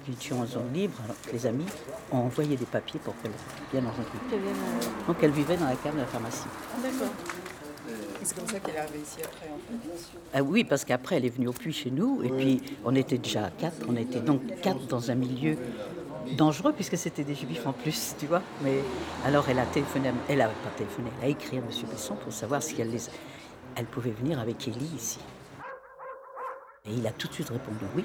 qui 0.05 0.13
étions 0.13 0.41
en 0.41 0.47
zone 0.47 0.73
libre, 0.73 0.99
alors 1.05 1.17
que 1.27 1.33
les 1.33 1.47
amis, 1.47 1.67
ont 2.13 2.19
envoyé 2.19 2.57
des 2.57 2.67
papiers 2.67 3.01
pour 3.03 3.15
qu'elle 3.23 3.33
vienne 3.73 3.87
en 3.87 3.95
zone 3.95 4.05
libre. 4.13 4.47
Euh, 4.51 5.07
Donc 5.07 5.17
elle 5.23 5.33
vivait 5.33 5.57
dans 5.57 5.67
la 5.67 5.77
cave 5.77 5.95
de 5.95 6.01
la 6.01 6.07
pharmacie. 6.07 6.47
D'accord. 6.83 7.09
C'est 8.23 8.37
comme 8.37 8.49
ça 8.49 8.61
qu'elle 8.61 8.75
est 8.75 8.79
arrivée 8.79 8.99
ici 8.99 9.19
après, 9.25 9.47
en 9.47 9.57
fait. 9.57 10.19
Ah 10.35 10.43
oui, 10.43 10.65
parce 10.65 10.85
qu'après, 10.85 11.17
elle 11.17 11.25
est 11.25 11.31
venue 11.31 11.49
au 11.49 11.53
puits 11.53 11.73
chez 11.73 11.91
nous, 11.91 12.23
et 12.23 12.29
puis 12.29 12.61
on 12.85 12.95
était 12.95 13.17
déjà 13.17 13.47
à 13.47 13.51
quatre. 13.51 13.77
On 13.89 13.97
était 13.97 14.21
donc 14.21 14.43
quatre 14.61 14.87
dans 14.87 15.11
un 15.11 15.15
milieu 15.15 15.57
dangereux, 16.37 16.73
puisque 16.73 16.97
c'était 16.97 17.25
des 17.25 17.35
juifs 17.35 17.67
en 17.67 17.73
plus, 17.73 18.15
tu 18.19 18.27
vois. 18.27 18.43
Mais 18.63 18.81
alors, 19.25 19.49
elle 19.49 19.59
a 19.59 19.67
téléphoné, 19.67 20.11
elle 20.29 20.41
a 20.41 20.49
pas 20.49 20.71
téléphoné, 20.77 21.11
elle 21.21 21.29
a 21.29 21.31
écrit 21.31 21.57
à 21.57 21.61
M. 21.61 21.67
Besson 21.91 22.15
pour 22.17 22.33
savoir 22.33 22.63
si 22.63 22.81
elle, 22.81 22.91
les, 22.91 23.85
pouvait 23.85 24.11
venir 24.11 24.39
avec 24.39 24.67
Élie 24.69 24.91
ici. 24.97 25.19
Et 26.87 26.93
il 26.93 27.07
a 27.07 27.11
tout 27.11 27.29
de 27.29 27.33
suite 27.33 27.51
répondu 27.51 27.85
oui. 27.95 28.05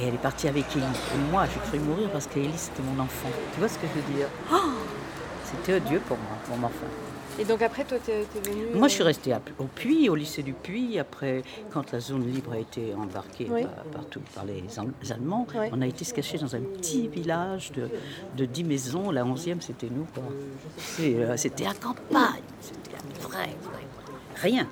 Et 0.00 0.06
elle 0.06 0.14
est 0.14 0.18
partie 0.22 0.48
avec 0.48 0.64
Élie. 0.76 0.84
Et 0.84 1.30
moi, 1.30 1.44
j'ai 1.46 1.60
cru 1.68 1.78
mourir 1.78 2.10
parce 2.10 2.26
qu'Élie, 2.26 2.56
c'était 2.56 2.82
mon 2.82 3.02
enfant. 3.02 3.28
Tu 3.52 3.58
vois 3.58 3.68
ce 3.68 3.78
que 3.78 3.86
je 3.86 4.00
veux 4.00 4.16
dire? 4.16 4.28
Oh 4.52 4.72
C'était 5.44 5.74
odieux 5.74 6.00
pour 6.06 6.16
moi, 6.18 6.56
mon 6.56 6.66
enfant. 6.66 6.86
Et 7.40 7.44
donc 7.44 7.62
après, 7.62 7.84
toi, 7.84 7.98
t'es 8.04 8.24
venu. 8.50 8.66
Moi, 8.74 8.88
je 8.88 8.92
euh, 8.92 8.96
suis 8.96 9.02
restée 9.04 9.32
à- 9.32 9.40
au 9.58 9.64
Puy, 9.64 10.08
au 10.08 10.14
lycée 10.16 10.42
du 10.42 10.52
Puy. 10.54 10.98
Après, 10.98 11.42
quand 11.72 11.92
la 11.92 12.00
zone 12.00 12.26
libre 12.30 12.52
a 12.52 12.58
été 12.58 12.92
embarquée 12.94 13.46
Oui. 13.50 13.62
par, 13.62 13.84
partout 13.84 14.20
par 14.34 14.44
les 14.44 14.64
Al- 14.76 14.92
les 15.02 15.12
Allemands, 15.12 15.46
Oui. 15.54 15.68
on 15.72 15.80
a 15.80 15.86
été 15.86 16.04
se 16.04 16.12
cacher 16.12 16.38
dans 16.38 16.56
un 16.56 16.60
petit 16.60 17.06
village 17.06 17.70
de, 17.72 17.88
de 18.36 18.44
10 18.44 18.64
maisons. 18.64 19.10
La 19.12 19.24
11e, 19.24 19.60
c'était 19.60 19.88
nous. 19.88 20.06
euh, 21.00 21.36
C'était 21.36 21.64
la 21.64 21.74
campagne. 21.74 22.42
C'était 22.60 22.96
vraie, 23.22 23.54
vraie. 23.62 23.86
Rien. 24.42 24.66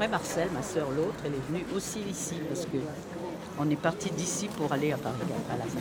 Après, 0.00 0.08
Marcel, 0.08 0.48
ma 0.54 0.62
sœur, 0.62 0.90
l'autre, 0.90 1.18
elle 1.26 1.34
est 1.34 1.46
venue 1.50 1.66
aussi 1.76 2.00
ici 2.08 2.36
parce 2.48 2.64
que 2.64 2.78
on 3.58 3.68
est 3.68 3.76
parti 3.76 4.10
d'ici 4.10 4.48
pour 4.48 4.72
aller 4.72 4.92
à 4.92 4.96
Paris. 4.96 5.16
à 5.52 5.58
la 5.58 5.64
fin. 5.64 5.78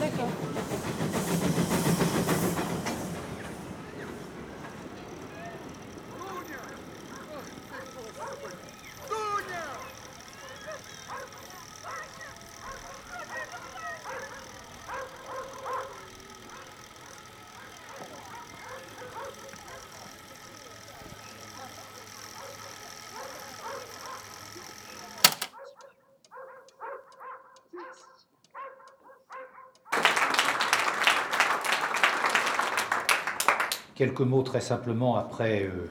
Quelques 33.99 34.21
mots 34.21 34.43
très 34.43 34.61
simplement 34.61 35.17
après 35.17 35.63
euh, 35.63 35.89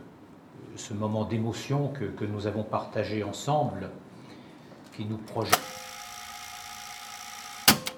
ce 0.77 0.95
moment 0.95 1.27
d'émotion 1.27 1.89
que, 1.89 2.07
que 2.07 2.25
nous 2.25 2.47
avons 2.47 2.63
partagé 2.63 3.23
ensemble, 3.23 3.91
qui 4.97 5.05
nous 5.05 5.19
projette. 5.19 5.61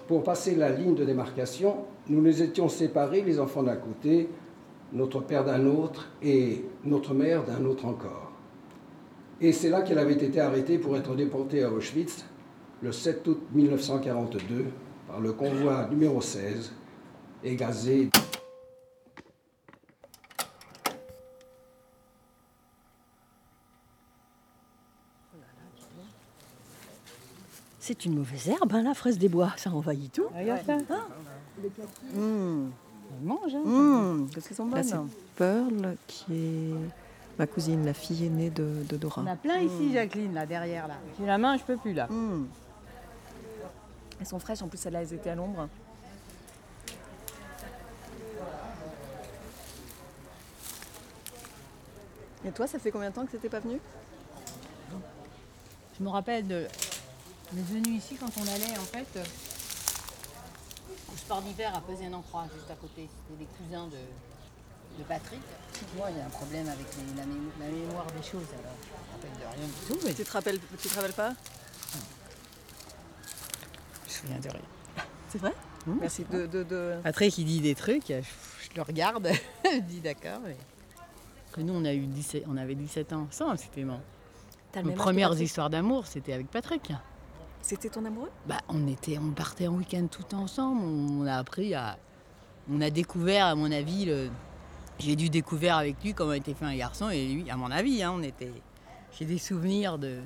Pour 0.08 0.24
passer 0.24 0.56
la 0.56 0.70
ligne 0.70 0.96
de 0.96 1.04
démarcation, 1.04 1.84
nous 2.08 2.20
nous 2.20 2.42
étions 2.42 2.68
séparés, 2.68 3.22
les 3.22 3.38
enfants 3.38 3.62
d'un 3.62 3.76
côté, 3.76 4.28
notre 4.92 5.20
père 5.20 5.44
d'un 5.44 5.64
autre 5.66 6.08
et 6.20 6.64
notre 6.84 7.14
mère 7.14 7.44
d'un 7.44 7.64
autre 7.64 7.84
encore. 7.86 8.32
Et 9.40 9.52
c'est 9.52 9.70
là 9.70 9.82
qu'elle 9.82 10.00
avait 10.00 10.14
été 10.14 10.40
arrêtée 10.40 10.78
pour 10.78 10.96
être 10.96 11.14
déportée 11.14 11.62
à 11.62 11.70
Auschwitz 11.70 12.24
le 12.82 12.90
7 12.90 13.28
août 13.28 13.40
1942 13.52 14.66
par 15.06 15.20
le 15.20 15.32
convoi 15.32 15.86
numéro 15.88 16.20
16 16.20 16.72
et 17.44 17.54
gazé. 17.54 18.10
C'est 27.90 28.04
une 28.04 28.14
mauvaise 28.14 28.48
herbe, 28.48 28.72
hein, 28.72 28.82
la 28.84 28.94
fraise 28.94 29.18
des 29.18 29.28
bois. 29.28 29.52
Ça 29.56 29.68
envahit 29.68 30.12
tout. 30.12 30.28
Regarde 30.32 30.64
ça. 30.64 30.76
Mmh. 30.76 32.70
Elle 33.18 33.26
mange, 33.26 33.52
hein. 33.52 33.62
Mmh. 33.64 34.28
Qu'est-ce 34.32 34.46
qu'elles 34.46 34.56
sont 34.56 34.66
Là, 34.66 34.82
bonnes. 34.82 34.84
c'est 34.84 35.16
Pearl 35.34 35.96
qui 36.06 36.32
est 36.34 36.74
ma 37.36 37.48
cousine, 37.48 37.84
la 37.84 37.92
fille 37.92 38.26
aînée 38.26 38.50
de, 38.50 38.84
de 38.88 38.96
Dora. 38.96 39.22
On 39.22 39.26
a 39.26 39.34
plein 39.34 39.58
ici, 39.58 39.92
Jacqueline, 39.92 40.32
là, 40.34 40.46
derrière, 40.46 40.86
là. 40.86 40.98
J'ai 41.18 41.26
la 41.26 41.36
main, 41.36 41.56
je 41.56 41.64
peux 41.64 41.76
plus, 41.76 41.92
là. 41.92 42.06
Mmh. 42.06 42.46
Elles 44.20 44.26
sont 44.26 44.38
fraîches, 44.38 44.62
en 44.62 44.68
plus, 44.68 44.78
celles-là, 44.78 45.02
elles 45.02 45.12
étaient 45.14 45.30
à 45.30 45.34
l'ombre. 45.34 45.68
Et 52.46 52.52
toi, 52.52 52.68
ça 52.68 52.78
fait 52.78 52.92
combien 52.92 53.10
de 53.10 53.16
temps 53.16 53.26
que 53.26 53.32
t'étais 53.32 53.48
pas 53.48 53.58
venu 53.58 53.80
Je 55.98 56.04
me 56.04 56.08
rappelle 56.08 56.46
de. 56.46 56.66
On 57.52 57.56
est 57.58 57.62
venu 57.62 57.96
ici 57.96 58.16
quand 58.16 58.30
on 58.38 58.42
allait 58.42 58.78
en 58.78 58.84
fait 58.84 59.06
euh, 59.16 59.24
au 61.12 61.16
sport 61.16 61.42
d'hiver 61.42 61.74
à 61.74 61.80
pesé 61.80 62.06
en 62.12 62.22
croix 62.22 62.44
juste 62.54 62.70
à 62.70 62.74
côté. 62.76 63.08
C'était 63.28 63.38
des 63.44 63.48
cousins 63.58 63.86
de, 63.86 64.98
de 64.98 65.04
Patrick. 65.08 65.40
Moi, 65.96 66.10
il 66.10 66.18
y 66.18 66.20
a 66.20 66.26
un 66.26 66.30
problème 66.30 66.68
avec 66.68 66.86
les- 66.96 67.16
la, 67.16 67.24
mé- 67.26 67.50
la 67.58 67.66
mémoire 67.66 68.06
des 68.06 68.22
choses 68.22 68.46
alors. 68.52 68.76
Je 68.82 68.88
me 68.90 69.12
rappelle 69.12 69.32
de 69.32 69.58
rien 69.58 69.66
du 69.66 69.86
tout. 69.88 69.98
mais 70.06 70.14
Tu 70.14 70.24
te 70.24 70.30
rappelles, 70.32 70.58
tu 70.80 70.88
te 70.88 70.94
rappelles 70.94 71.12
pas? 71.12 71.34
Je 74.06 74.08
me 74.08 74.10
souviens 74.10 74.38
de 74.38 74.48
rien. 74.48 75.04
C'est 75.30 75.38
vrai? 75.38 75.54
Merci 75.86 76.24
de, 76.30 76.46
de, 76.46 76.62
de- 76.62 76.96
Patrick, 77.02 77.36
il 77.38 77.46
dit 77.46 77.60
des 77.60 77.74
trucs, 77.74 78.08
je, 78.08 78.20
je 78.22 78.76
le 78.76 78.82
regarde, 78.82 79.28
je 79.64 79.78
dis 79.80 80.00
d'accord. 80.00 80.40
Que 81.52 81.62
nous, 81.62 81.72
on, 81.72 81.84
a 81.84 81.92
eu 81.94 82.06
17, 82.06 82.44
on 82.48 82.56
avait 82.56 82.74
17 82.76 83.12
ans 83.12 83.26
ensemble, 83.28 83.58
c'était 83.58 83.82
mon. 83.82 83.98
T'as 84.72 84.80
le 84.80 84.84
Nos 84.84 84.90
même 84.90 84.98
âge 84.98 84.98
que 84.98 85.02
premières 85.02 85.28
Patrick? 85.30 85.46
histoires 85.46 85.70
d'amour, 85.70 86.06
c'était 86.06 86.32
avec 86.32 86.48
Patrick. 86.48 86.92
C'était 87.62 87.88
ton 87.88 88.04
amoureux? 88.04 88.30
Bah, 88.46 88.60
on 88.68 88.88
était, 88.88 89.18
on 89.18 89.30
partait 89.30 89.68
en 89.68 89.74
week-end 89.74 90.06
tout 90.10 90.34
ensemble. 90.34 90.82
On 90.82 91.26
a 91.26 91.36
appris 91.36 91.74
à, 91.74 91.98
on 92.70 92.80
a 92.80 92.90
découvert, 92.90 93.46
à 93.46 93.54
mon 93.54 93.70
avis, 93.70 94.06
le, 94.06 94.30
j'ai 94.98 95.16
dû 95.16 95.28
découvrir 95.28 95.76
avec 95.76 96.02
lui 96.02 96.14
comment 96.14 96.32
était 96.32 96.54
fait 96.54 96.64
un 96.64 96.76
garçon 96.76 97.10
et 97.10 97.26
lui, 97.26 97.50
à 97.50 97.56
mon 97.56 97.70
avis, 97.70 98.02
hein, 98.02 98.12
on 98.14 98.22
était, 98.22 98.52
j'ai 99.18 99.24
des 99.24 99.38
souvenirs 99.38 99.98
de, 99.98 100.20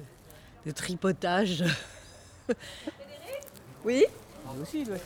de 0.66 0.70
tripotage. 0.70 1.64
oui? 3.84 4.04
Lui 4.54 4.62
aussi, 4.62 4.80
il 4.80 4.86
doit 4.86 4.98
se 4.98 5.02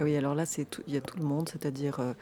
Ah 0.00 0.04
oui, 0.04 0.16
alors 0.16 0.34
là, 0.34 0.46
c'est 0.46 0.64
tout- 0.64 0.82
il 0.86 0.94
y 0.94 0.96
a 0.96 1.02
tout 1.02 1.18
le 1.18 1.24
monde, 1.24 1.50
c'est-à-dire 1.50 2.00
euh, 2.00 2.14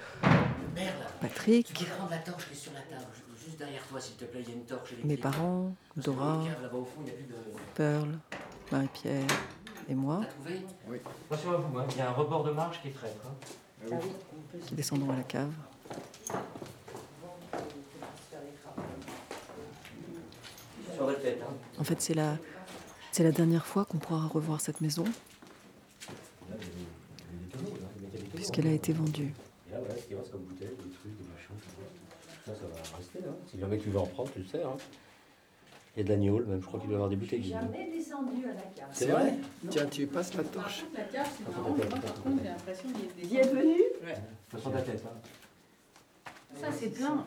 Merde 0.75 0.95
Patrick, 1.21 1.73
Tu 1.73 1.85
peux 1.85 1.91
prendre 1.93 2.11
la 2.11 2.19
torche 2.19 2.49
qui 2.49 2.55
est 2.55 2.57
sur 2.57 2.73
la 2.73 2.81
table, 2.81 3.07
juste 3.45 3.57
derrière 3.57 3.83
toi 3.85 4.01
s'il 4.01 4.17
te 4.17 4.25
plaît, 4.25 4.41
il 4.43 4.49
y 4.49 4.53
a 4.53 4.55
une 4.57 4.65
torche 4.65 4.91
électrique. 4.95 5.05
mes 5.05 5.17
parents, 5.17 5.73
Dora. 5.97 6.43
Pearl, 7.77 8.19
Marie-Pierre 8.73 9.27
et 9.89 9.95
moi, 9.95 10.23
T'as 10.25 10.27
trouvé 10.33 10.67
Oui. 10.89 10.99
Attention 11.31 11.53
à 11.53 11.57
vous, 11.59 11.79
hein, 11.79 11.87
il 11.93 11.97
y 11.99 12.01
a 12.01 12.09
un 12.09 12.13
rebord 12.15 12.43
de 12.43 12.51
marche 12.51 12.83
qui 12.83 12.89
est 12.89 12.93
traître. 12.93 13.23
hein. 13.27 13.97
qui 14.67 14.75
descendons 14.75 15.11
à 15.13 15.17
la 15.17 15.23
cave. 15.23 15.53
Sur 20.95 21.07
la 21.07 21.15
tête. 21.15 21.41
Hein. 21.43 21.53
En 21.79 21.85
fait, 21.85 22.01
c'est 22.01 22.15
la, 22.15 22.37
c'est 23.13 23.23
la 23.23 23.31
dernière 23.33 23.67
fois 23.67 23.85
qu'on 23.85 23.99
pourra 23.99 24.27
revoir 24.27 24.61
cette 24.61 24.81
maison, 24.81 25.05
Là, 25.05 25.11
il 26.51 26.51
y 26.51 26.55
a 26.55 26.59
des- 26.59 26.73
il 27.31 27.41
y 27.41 27.45
a 27.45 27.47
des 27.47 27.51
tonneaux, 27.53 27.77
là, 27.81 27.87
il 27.97 28.03
y 28.03 28.07
a 28.07 28.11
des 28.11 28.19
tonneaux. 28.19 28.28
Puisqu'elle 28.39 28.69
a 28.69 28.73
été 28.73 28.93
vendue. 28.93 29.35
Et 29.69 29.73
là, 29.73 29.79
voilà 29.81 29.97
ce 30.01 30.07
qui 30.07 30.15
reste 30.15 30.31
comme 30.31 30.43
bouteille, 30.43 30.69
des 30.69 30.91
trucs, 30.95 31.11
des 31.19 31.29
machins. 31.29 31.57
Ça, 32.47 32.55
ça 32.55 32.61
va 32.63 32.97
rester 32.97 33.19
là. 33.19 33.33
Si 33.51 33.59
jamais 33.59 33.79
tu 33.79 33.91
veux 33.91 33.99
en 33.99 34.07
prendre, 34.07 34.31
tu 34.31 34.39
le 34.39 34.45
sais. 34.45 34.63
Hein. 34.63 34.77
Il 35.97 35.99
y 35.99 36.01
a 36.03 36.05
de 36.05 36.11
l'agneau, 36.11 36.39
même, 36.47 36.61
je 36.63 36.67
crois 36.67 36.79
qu'il 36.79 36.89
doit 36.89 36.95
y 36.95 36.99
avoir 36.99 37.11
des 37.11 37.17
bouteilles. 37.17 37.41
dedans. 37.41 37.61
descendu 37.93 38.45
à 38.45 38.55
la 38.55 38.61
cave. 38.77 38.89
C'est 38.93 39.07
vrai? 39.07 39.35
Tiens, 39.69 39.87
tu 39.87 40.07
passes 40.07 40.35
la 40.35 40.45
torche. 40.45 40.85
La 40.95 41.03
cave, 41.03 41.29
c'est 41.37 41.49
marrant, 41.49 41.71
moi, 41.71 41.85
par 41.87 42.01
contre, 42.23 42.43
j'ai 42.43 42.49
l'impression 42.49 42.89
d'y 42.91 43.27
D'y 43.27 43.37
être 43.39 43.53
venu? 43.53 43.81
Attention 44.53 44.71
ta 44.71 44.83
tête. 44.83 45.03
Hein. 45.05 46.31
Ça, 46.61 46.69
c'est 46.73 46.91
plein. 46.91 47.27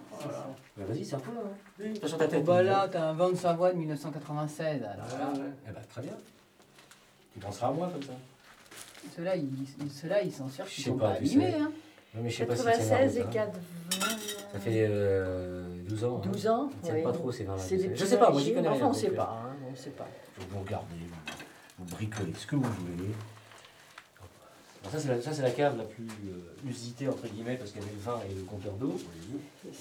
Bah, 0.77 0.86
Vas-y, 0.88 1.03
c'est 1.03 1.15
un 1.15 1.20
peu 1.20 1.32
hein. 1.32 1.91
Attention 1.98 2.18
ta 2.18 2.27
tête. 2.30 2.46
bah 2.46 2.63
là, 2.63 2.88
t'as 2.89 3.10
un 3.10 3.13
vent 3.13 3.30
de 3.30 3.36
Savoie 3.36 3.74
de 3.74 3.77
1996. 3.77 4.82
alors 4.84 5.06
Ah, 5.20 5.34
ouais. 5.34 5.39
Eh 5.68 5.72
ben, 5.72 5.82
très 5.89 6.01
bien. 6.03 6.13
Tu 7.34 7.39
penseras 7.39 7.68
à 7.68 7.72
moi 7.72 7.89
comme 7.91 8.03
ça. 8.03 8.13
Ceux-là, 9.15 9.36
ils, 9.36 9.50
ceux-là, 9.89 10.21
ils 10.21 10.32
sont 10.34 10.47
sûrs 10.49 10.65
Je 10.65 10.71
qu'ils 10.75 10.84
sais 10.84 10.89
sont 10.89 10.97
pas, 10.97 11.12
pas 11.12 11.17
abîmés. 11.17 11.54
Hein. 11.56 11.71
Non, 12.15 12.21
mais 12.23 12.30
je 12.30 12.38
sais 12.38 12.45
pas 12.45 12.56
si 12.56 12.63
96 12.63 13.17
et 13.17 13.21
hein. 13.21 13.28
4, 13.32 13.60
Ça 14.54 14.60
fait 14.60 14.86
euh, 14.89 15.65
12 15.88 16.04
ans. 16.06 16.21
hein. 16.23 16.30
12 16.32 16.47
ans 16.47 16.69
Ils 16.71 16.82
tiennent 16.82 16.95
oui. 16.97 17.04
pas 17.04 17.12
trop 17.13 17.32
ces 17.32 17.43
vins-là. 17.45 17.62
C'est 17.62 17.95
je 17.95 18.06
sais. 18.06 18.17
pas, 18.17 18.30
moi 18.32 18.41
j'y 18.41 18.54
connais 18.54 18.67
rien. 18.67 18.78
Enfin, 18.78 18.88
on 18.88 18.93
sait 18.93 19.10
euh, 19.10 19.15
pas, 19.15 19.41
hein, 19.45 19.56
on 19.71 19.75
sait 19.75 19.89
pas. 19.91 20.08
Vous 20.49 20.60
regardez, 20.60 20.95
vous, 20.99 21.34
vous 21.80 21.86
bricolez 21.95 22.34
ce 22.38 22.45
que 22.47 22.56
vous 22.58 22.63
voulez. 22.63 23.10
Alors 24.82 24.91
ça, 24.93 24.99
c'est 24.99 25.08
la, 25.10 25.21
ça, 25.21 25.32
c'est 25.32 25.41
la 25.43 25.52
cave 25.52 25.78
la 25.78 25.84
plus 25.84 26.06
euh, 26.06 26.69
usitée, 26.69 27.08
entre 27.08 27.28
guillemets, 27.28 27.56
parce 27.56 27.71
qu'il 27.71 27.82
y 27.82 27.84
avait 27.86 27.93
le 27.93 28.02
vin 28.02 28.19
et 28.30 28.34
le 28.34 28.41
compteur 28.43 28.73
d'eau. 28.73 28.97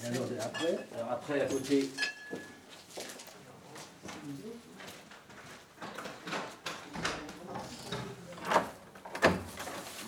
Alors, 0.05 0.23
après, 0.39 0.77
alors 0.97 1.11
après, 1.11 1.41
à 1.41 1.45
côté. 1.45 1.89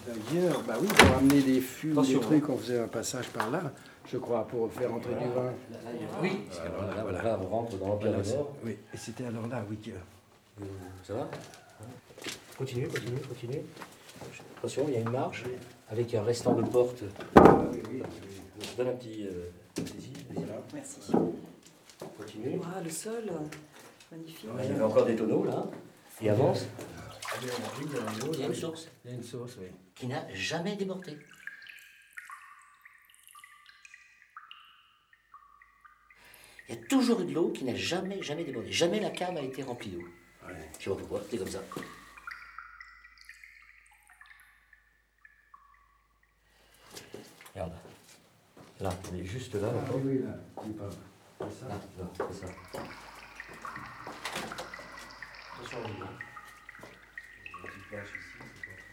D'ailleurs, 0.06 0.62
bah 0.68 0.76
oui, 0.82 0.88
pour 0.88 1.16
amener 1.18 1.42
des 1.42 1.62
fûts, 1.62 1.88
des 1.88 1.94
Attention, 1.94 2.20
trucs, 2.20 2.50
on 2.50 2.58
faisait 2.58 2.80
un 2.80 2.88
passage 2.88 3.28
par 3.30 3.50
là, 3.52 3.72
je 4.12 4.18
crois, 4.18 4.46
pour 4.48 4.72
faire 4.72 4.94
entrer 4.94 5.14
du 5.16 5.26
vin. 5.34 5.54
Il 5.72 5.78
oui, 6.22 6.40
parce 6.48 6.60
que 6.60 6.68
Voilà, 6.76 6.96
là, 6.96 7.04
voilà. 7.04 7.22
là, 7.24 7.40
on 7.42 7.48
rentre 7.48 7.78
dans 7.78 7.88
l'Empire 7.88 8.12
Voilà, 8.12 8.44
oui, 8.66 8.78
et 8.94 8.98
c'était 8.98 9.26
alors 9.26 9.48
là, 9.48 9.64
oui, 9.70 9.78
que... 9.78 9.92
Euh, 9.92 10.66
Ça 11.04 11.14
va? 11.14 11.30
Continue, 12.58 12.88
continue, 12.88 13.18
continue. 13.20 13.62
Attention, 14.58 14.86
il 14.88 14.94
y 14.94 14.98
a 14.98 15.00
une 15.00 15.10
marche 15.10 15.44
avec 15.90 16.14
un 16.14 16.24
restant 16.24 16.54
de 16.54 16.64
porte. 16.64 17.04
Je 17.36 18.78
donne 18.78 18.88
un 18.88 18.92
petit. 18.94 19.26
euh. 19.28 19.50
Merci. 20.74 21.00
Continue. 22.18 22.60
Ah, 22.64 22.82
le 22.84 22.90
sol, 22.90 23.24
magnifique. 24.12 24.48
Il 24.60 24.70
y 24.70 24.74
avait 24.74 24.84
encore 24.84 25.06
des 25.06 25.16
tonneaux 25.16 25.46
là. 25.46 25.66
Et 26.22 26.30
avance. 26.30 26.66
Il 27.42 27.50
Il 28.34 28.40
y 28.40 28.44
a 28.44 28.48
une 28.48 28.54
source 28.54 28.88
Il 29.04 29.12
y 29.12 29.14
a 29.14 29.18
une 29.18 29.24
source, 29.24 29.58
oui. 29.60 29.68
Qui 29.96 30.08
n'a 30.08 30.34
jamais 30.34 30.76
débordé. 30.76 31.18
Il 36.70 36.76
y 36.76 36.78
a 36.78 36.82
toujours 36.88 37.22
eu 37.22 37.26
de 37.26 37.34
l'eau 37.34 37.50
qui 37.52 37.64
n'a 37.66 37.76
jamais, 37.76 38.22
jamais 38.24 38.44
débordé. 38.44 38.72
Jamais 38.72 39.00
la 39.00 39.10
cave 39.12 39.36
a 39.38 39.42
été 39.42 39.64
remplie 39.64 39.92
d'eau. 39.92 40.04
Je 40.80 40.84
sais 40.84 40.90
pas 40.90 40.96
pourquoi, 40.96 41.22
c'est 41.30 41.38
comme 41.38 41.48
ça. 41.50 41.62
Regarde. 47.54 47.74
Là, 48.80 48.90
on 49.12 49.16
est 49.16 49.24
juste 49.26 49.54
là. 49.56 49.70
Ah 49.74 49.92
oui, 50.04 50.20
là. 50.24 50.36
C'est 51.40 51.60
ça? 51.60 51.68
Là, 51.68 51.76
là, 52.00 52.06
c'est 52.18 52.46
ça. 52.46 52.54
Attention 55.56 55.78
à 55.78 55.88
vous. 55.88 55.94
Une 57.64 57.70
petite 57.70 57.88
plage 57.90 58.08
ici, 58.08 58.16
c'est 58.34 58.40
pas 58.40 58.46
très- 58.60 58.72
Peut-être 58.74 58.93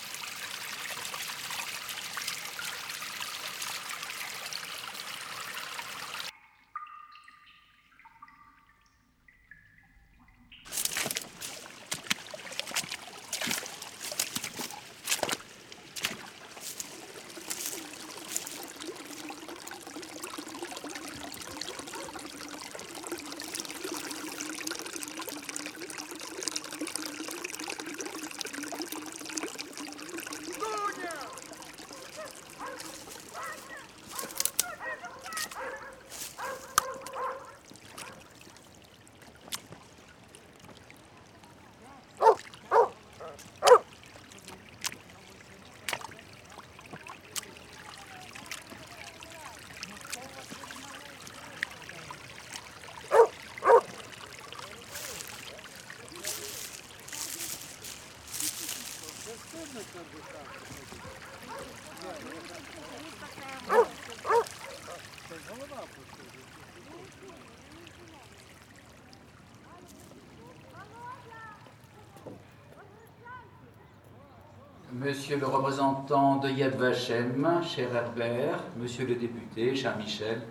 Monsieur 75.01 75.37
le 75.37 75.47
représentant 75.47 76.35
de 76.35 76.47
Yad 76.47 76.75
Vashem, 76.75 77.63
cher 77.63 77.95
Herbert, 77.95 78.59
Monsieur 78.77 79.07
le 79.07 79.15
député, 79.15 79.75
cher 79.75 79.97
Michel, 79.97 80.43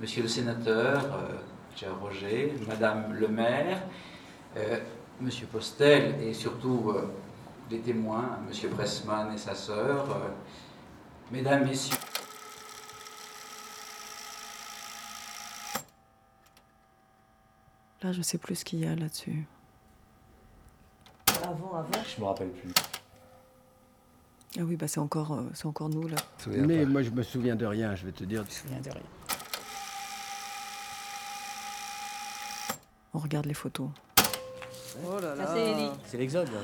Monsieur 0.00 0.22
le 0.22 0.28
sénateur, 0.28 1.04
euh, 1.04 1.36
cher 1.76 1.90
Roger, 2.00 2.54
Madame 2.66 3.12
le 3.12 3.28
maire, 3.28 3.82
euh, 4.56 4.80
Monsieur 5.20 5.46
Postel 5.48 6.18
et 6.22 6.32
surtout 6.32 6.94
euh, 6.96 7.12
des 7.68 7.80
témoins, 7.80 8.38
Monsieur 8.48 8.70
Pressman 8.70 9.34
et 9.34 9.36
sa 9.36 9.54
sœur, 9.54 10.10
euh, 10.12 10.30
Mesdames, 11.30 11.66
Messieurs. 11.66 11.98
Là, 18.02 18.12
je 18.12 18.22
sais 18.22 18.38
plus 18.38 18.54
ce 18.54 18.64
qu'il 18.64 18.80
y 18.80 18.86
a 18.86 18.94
là-dessus. 18.94 19.46
Avant, 21.42 21.74
avant. 21.74 22.02
Je 22.16 22.18
me 22.22 22.26
rappelle 22.26 22.48
plus. 22.48 22.72
Ah 24.58 24.62
oui, 24.62 24.76
bah 24.76 24.86
c'est 24.86 25.00
encore, 25.00 25.32
euh, 25.32 25.42
c'est 25.52 25.66
encore 25.66 25.88
nous 25.88 26.06
là. 26.06 26.16
Mais 26.46 26.84
moi, 26.86 27.02
je 27.02 27.10
me 27.10 27.22
souviens 27.22 27.56
de 27.56 27.66
rien, 27.66 27.94
je 27.96 28.06
vais 28.06 28.12
te 28.12 28.22
dire. 28.24 28.42
Je 28.44 28.46
me 28.48 28.52
souviens 28.54 28.80
de 28.80 28.90
rien. 28.90 29.02
On 33.12 33.18
regarde 33.18 33.46
les 33.46 33.54
photos. 33.54 33.88
Oh 35.04 35.18
là 35.20 35.36
Ça, 35.36 35.54
c'est 35.54 35.70
Ellie. 35.70 35.90
C'est 36.06 36.18
l'exode. 36.18 36.48
là. 36.48 36.60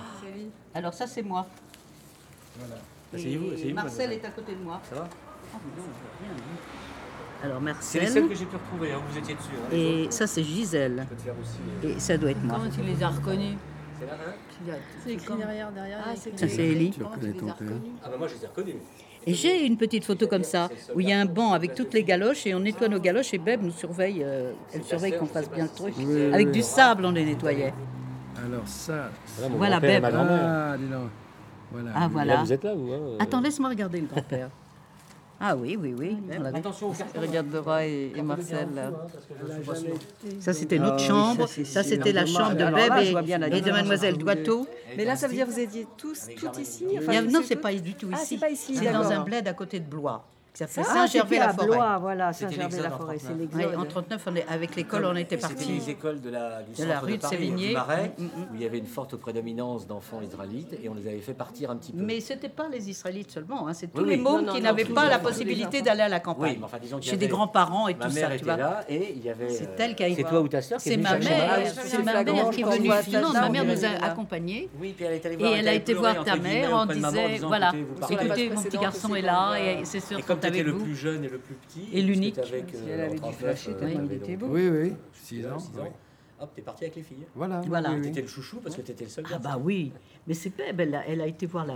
Alors 0.74 0.94
ça, 0.94 1.06
c'est 1.06 1.22
moi. 1.22 1.46
Voilà. 2.58 2.76
Et 3.12 3.16
Asseyez-vous, 3.16 3.52
asseyez-vous. 3.54 3.74
Marcel 3.74 4.12
est 4.12 4.24
à 4.24 4.30
côté 4.30 4.54
de 4.54 4.60
moi. 4.62 4.80
Ça 4.88 4.94
va 4.96 5.08
Oh, 5.52 5.58
rien, 6.22 6.30
hein. 6.32 7.42
Alors 7.42 7.60
C'est 7.80 7.98
les 7.98 8.04
Marcel. 8.04 8.22
seuls 8.22 8.28
que 8.28 8.34
j'ai 8.36 8.44
pu 8.46 8.54
retrouver, 8.56 8.92
hein, 8.92 9.00
vous 9.10 9.18
étiez 9.18 9.34
dessus. 9.34 9.48
hein, 9.56 9.68
Et 9.74 10.02
autres, 10.04 10.12
ça, 10.12 10.26
c'est 10.28 10.44
Gisèle. 10.44 11.04
Je 11.04 11.08
peux 11.08 11.16
te 11.16 11.22
faire 11.22 11.34
aussi. 11.40 11.58
euh, 11.88 11.96
Et 11.96 11.98
ça 12.00 12.16
doit 12.16 12.30
être 12.30 12.42
moi. 12.44 12.56
Comment 12.58 12.70
tu 12.70 12.82
les 12.82 13.02
as 13.02 13.08
reconnus? 13.08 13.56
C'est 14.00 14.06
là, 14.06 14.12
hein 14.14 14.74
C'est 15.04 15.12
écrit 15.12 15.36
derrière, 15.36 15.70
derrière. 15.72 15.98
Ah, 16.04 16.12
c'est 16.16 16.58
Ellie. 16.58 16.92
Ah 18.02 18.08
bah 18.10 18.16
moi 18.18 18.28
je 18.28 18.34
les 18.34 18.44
ai 18.44 18.46
reconnus. 18.46 18.76
Et 19.26 19.34
j'ai 19.34 19.66
une 19.66 19.76
petite 19.76 20.04
photo 20.04 20.26
comme 20.26 20.44
ça, 20.44 20.70
où 20.94 21.00
il 21.00 21.08
y 21.08 21.12
a 21.12 21.20
un 21.20 21.26
banc 21.26 21.52
avec 21.52 21.74
toutes 21.74 21.92
les 21.92 22.04
galoches, 22.04 22.46
et 22.46 22.54
on 22.54 22.60
nettoie 22.60 22.88
nos 22.88 23.00
galoches, 23.00 23.34
et 23.34 23.38
Beb 23.38 23.62
nous 23.62 23.70
surveille, 23.70 24.22
euh, 24.24 24.52
elle 24.72 24.82
surveille 24.82 25.16
qu'on 25.18 25.26
fasse 25.26 25.50
bien 25.50 25.64
le 25.64 25.70
truc. 25.70 25.94
Oui, 25.98 26.32
Avec 26.32 26.46
oui. 26.46 26.52
du 26.52 26.62
sable, 26.62 27.04
on 27.04 27.10
les 27.10 27.26
nettoyait. 27.26 27.74
Alors 28.42 28.66
ça. 28.66 29.10
Voilà, 29.50 29.78
Beb. 29.78 30.00
ma 30.00 30.10
grand-mère. 30.10 30.40
Ah, 30.42 30.76
dis 30.78 30.86
donc. 30.88 31.10
Voilà. 31.70 31.90
Ah, 31.94 32.08
voilà. 32.10 32.34
Là, 32.34 32.42
vous 32.42 32.52
êtes 32.52 32.64
là, 32.64 32.74
vous 32.74 32.92
hein, 32.92 33.16
Attends, 33.18 33.40
laisse-moi 33.40 33.68
regarder 33.68 34.00
le 34.00 34.06
grand-père. 34.06 34.48
Ah 35.42 35.56
oui, 35.56 35.78
oui, 35.80 35.94
oui. 35.98 36.18
on 36.38 36.42
l'avait. 36.42 36.58
Attention. 36.58 36.92
Regarde 37.18 37.48
Dora 37.48 37.86
et, 37.86 38.12
et 38.14 38.20
Marcel 38.22 38.68
là. 38.74 38.92
Ça, 40.38 40.52
c'était 40.52 40.78
notre 40.78 40.94
Ah 40.94 40.96
oui, 41.00 41.06
chambre. 41.06 41.48
ça, 41.64 41.82
c'était 41.82 42.12
la 42.12 42.26
chambre 42.26 42.52
de 42.56 42.64
Beb 42.64 42.92
et, 43.52 43.56
et 43.56 43.60
de 43.62 43.70
Mademoiselle. 43.70 44.18
Doiteau. 44.18 44.66
Mais 44.96 45.04
là, 45.04 45.16
ça 45.16 45.28
veut 45.28 45.34
dire 45.34 45.46
que 45.46 45.52
vous 45.52 45.58
étiez 45.60 45.86
tous, 45.96 46.26
tout 46.36 46.60
ici 46.60 46.84
enfin, 46.98 47.22
Non, 47.22 47.40
c'est 47.44 47.56
pas 47.56 47.72
du 47.72 47.94
tout 47.94 48.08
Ah, 48.12 48.16
ici. 48.16 48.26
c'est 48.34 48.40
pas 48.40 48.50
ici, 48.50 48.76
C'est 48.76 48.92
dans 48.92 49.10
un 49.10 49.20
bled 49.20 49.48
à 49.48 49.54
côté 49.54 49.80
de 49.80 49.86
Blois, 49.86 50.24
qui 50.52 50.58
s'appelle 50.58 50.84
Ah, 50.88 51.06
c'était 51.06 51.18
Saint-Gervais-la-Forêt. 51.18 51.66
Blois, 51.66 51.98
voilà, 51.98 52.32
C'était 52.32 52.54
Saint-Gervais-la-Forêt, 52.54 53.18
c'est 53.18 53.28
l'exode 53.34 53.60
l'exode. 53.60 53.74
Oui, 53.76 53.82
en 53.82 53.84
39, 53.86 54.22
on 54.26 54.36
est, 54.36 54.46
avec 54.48 54.76
l'école, 54.76 55.04
on 55.06 55.16
était 55.16 55.36
C'était 55.38 55.54
partis. 55.54 55.72
les 55.72 55.90
écoles 55.90 56.20
de 56.20 56.30
la, 56.30 56.62
du 56.62 56.72
de 56.72 56.76
centre 56.76 56.88
la 56.88 56.98
rue 57.00 57.12
de 57.16 57.20
Paris, 57.22 57.36
Sévigné. 57.36 57.68
du 57.68 57.74
Marais, 57.74 58.12
Mm, 58.18 58.24
mm. 58.24 58.28
où 58.42 58.54
il 58.54 58.62
y 58.62 58.66
avait 58.66 58.78
une 58.78 58.86
forte 58.86 59.16
prédominance 59.16 59.86
d'enfants 59.86 60.20
israélites 60.22 60.76
et 60.82 60.88
on 60.88 60.94
les 60.94 61.06
avait 61.06 61.18
fait 61.20 61.34
partir 61.34 61.70
un 61.70 61.76
petit 61.76 61.92
peu. 61.92 62.02
Mais 62.02 62.20
ce 62.20 62.32
n'était 62.32 62.48
pas 62.48 62.68
les 62.68 62.90
Israélites 62.90 63.30
seulement, 63.30 63.68
hein, 63.68 63.72
c'est 63.74 63.86
tous 63.92 64.02
Oui, 64.02 64.08
les 64.10 64.16
oui. 64.16 64.22
mômes 64.22 64.40
Non, 64.40 64.46
non, 64.48 64.52
qui 64.54 64.58
non, 64.60 64.64
n'avaient 64.64 64.84
pas 64.84 65.08
la 65.08 65.18
possibilité 65.18 65.82
d'aller 65.82 66.02
à 66.02 66.08
la 66.08 66.16
Oui, 66.16 66.22
campagne. 66.22 66.56
mais 66.58 66.64
enfin, 66.64 66.78
disons 66.80 66.98
qu'il 66.98 67.08
y 67.08 67.10
Chez 67.10 67.16
des 67.16 67.28
grands-parents 67.28 67.88
et 67.88 67.94
tout 67.94 68.10
ça, 68.10 68.28
tu 68.36 68.44
vois. 68.44 68.56
là 68.56 68.84
et 68.88 69.12
il 69.16 69.24
y 69.24 69.30
avait. 69.30 69.48
C'est 69.50 69.68
euh, 69.68 69.76
elle 69.78 69.94
qui 69.94 70.04
a 70.04 70.14
C'est 70.14 70.22
toi 70.24 70.40
ou 70.40 70.48
ta 70.48 70.60
sœur 70.62 70.78
qui 70.80 70.88
est 70.88 70.92
C'est 70.92 70.96
venue 70.96 71.04
ma 71.08 71.18
mère, 71.18 71.72
c'est 71.84 72.02
ma 72.02 72.24
mère 72.24 72.50
qui 72.50 72.60
est 72.60 72.64
venue 72.64 72.90
finalement. 73.02 73.32
Ma 73.32 73.48
mère 73.48 73.64
nous 73.64 73.84
a 73.84 73.88
accompagnés. 74.04 74.68
Oui, 74.80 74.92
puis 74.96 75.04
elle 75.04 75.14
est 75.14 75.26
allée 75.26 75.34
Et 75.36 75.38
voir. 75.38 75.54
elle 75.54 75.68
a 75.68 75.74
été 75.74 75.94
voir 75.94 76.24
ta 76.24 76.36
mère 76.36 76.86
disant, 76.88 77.10
disant, 77.28 77.46
voilà, 77.48 77.72
écoutez, 78.10 78.50
mon 78.50 78.62
petit 78.62 78.78
garçon 78.78 79.14
est 79.14 79.22
là 79.22 79.54
et 79.56 79.84
sœurs 79.84 80.18
Sont 80.40 80.52
tu 80.52 80.54
étais 80.54 80.62
le 80.62 80.72
vous. 80.72 80.84
plus 80.84 80.96
jeune 80.96 81.24
et 81.24 81.28
le 81.28 81.38
plus 81.38 81.54
petit, 81.54 81.88
Et 81.92 82.02
l'unique. 82.02 82.36
Si 82.44 82.52
elle 82.88 83.00
avait 83.00 83.16
39, 83.16 83.36
flasher 83.38 83.70
euh, 83.70 83.74
tellement 83.74 83.94
t'avais 83.94 84.06
il 84.06 84.12
était 84.22 84.36
donc, 84.36 84.50
beau. 84.50 84.54
Oui, 84.56 84.68
oui. 84.68 84.92
6 85.12 85.44
euh, 85.44 85.54
ans. 85.54 85.58
six 85.58 85.70
oui. 85.76 85.88
Hop, 86.42 86.50
t'es 86.56 86.62
parti 86.62 86.84
avec 86.84 86.96
les 86.96 87.02
filles. 87.02 87.26
Voilà. 87.34 87.60
Voilà. 87.66 87.90
oui, 87.90 87.96
oui. 87.96 88.02
T'étais 88.06 88.22
le 88.22 88.26
chouchou 88.28 88.60
parce 88.60 88.74
que 88.74 88.80
t'étais 88.80 89.04
le 89.04 89.10
seul 89.10 89.24
Ah 89.26 89.32
garçon. 89.32 89.44
bah 89.50 89.58
oui, 89.62 89.92
mais 90.26 90.32
c'est 90.32 90.48
Beb, 90.56 90.80
elle 90.80 90.94
a, 90.94 91.06
elle 91.06 91.20
a 91.20 91.26
été 91.26 91.44
voir 91.44 91.66
la... 91.66 91.74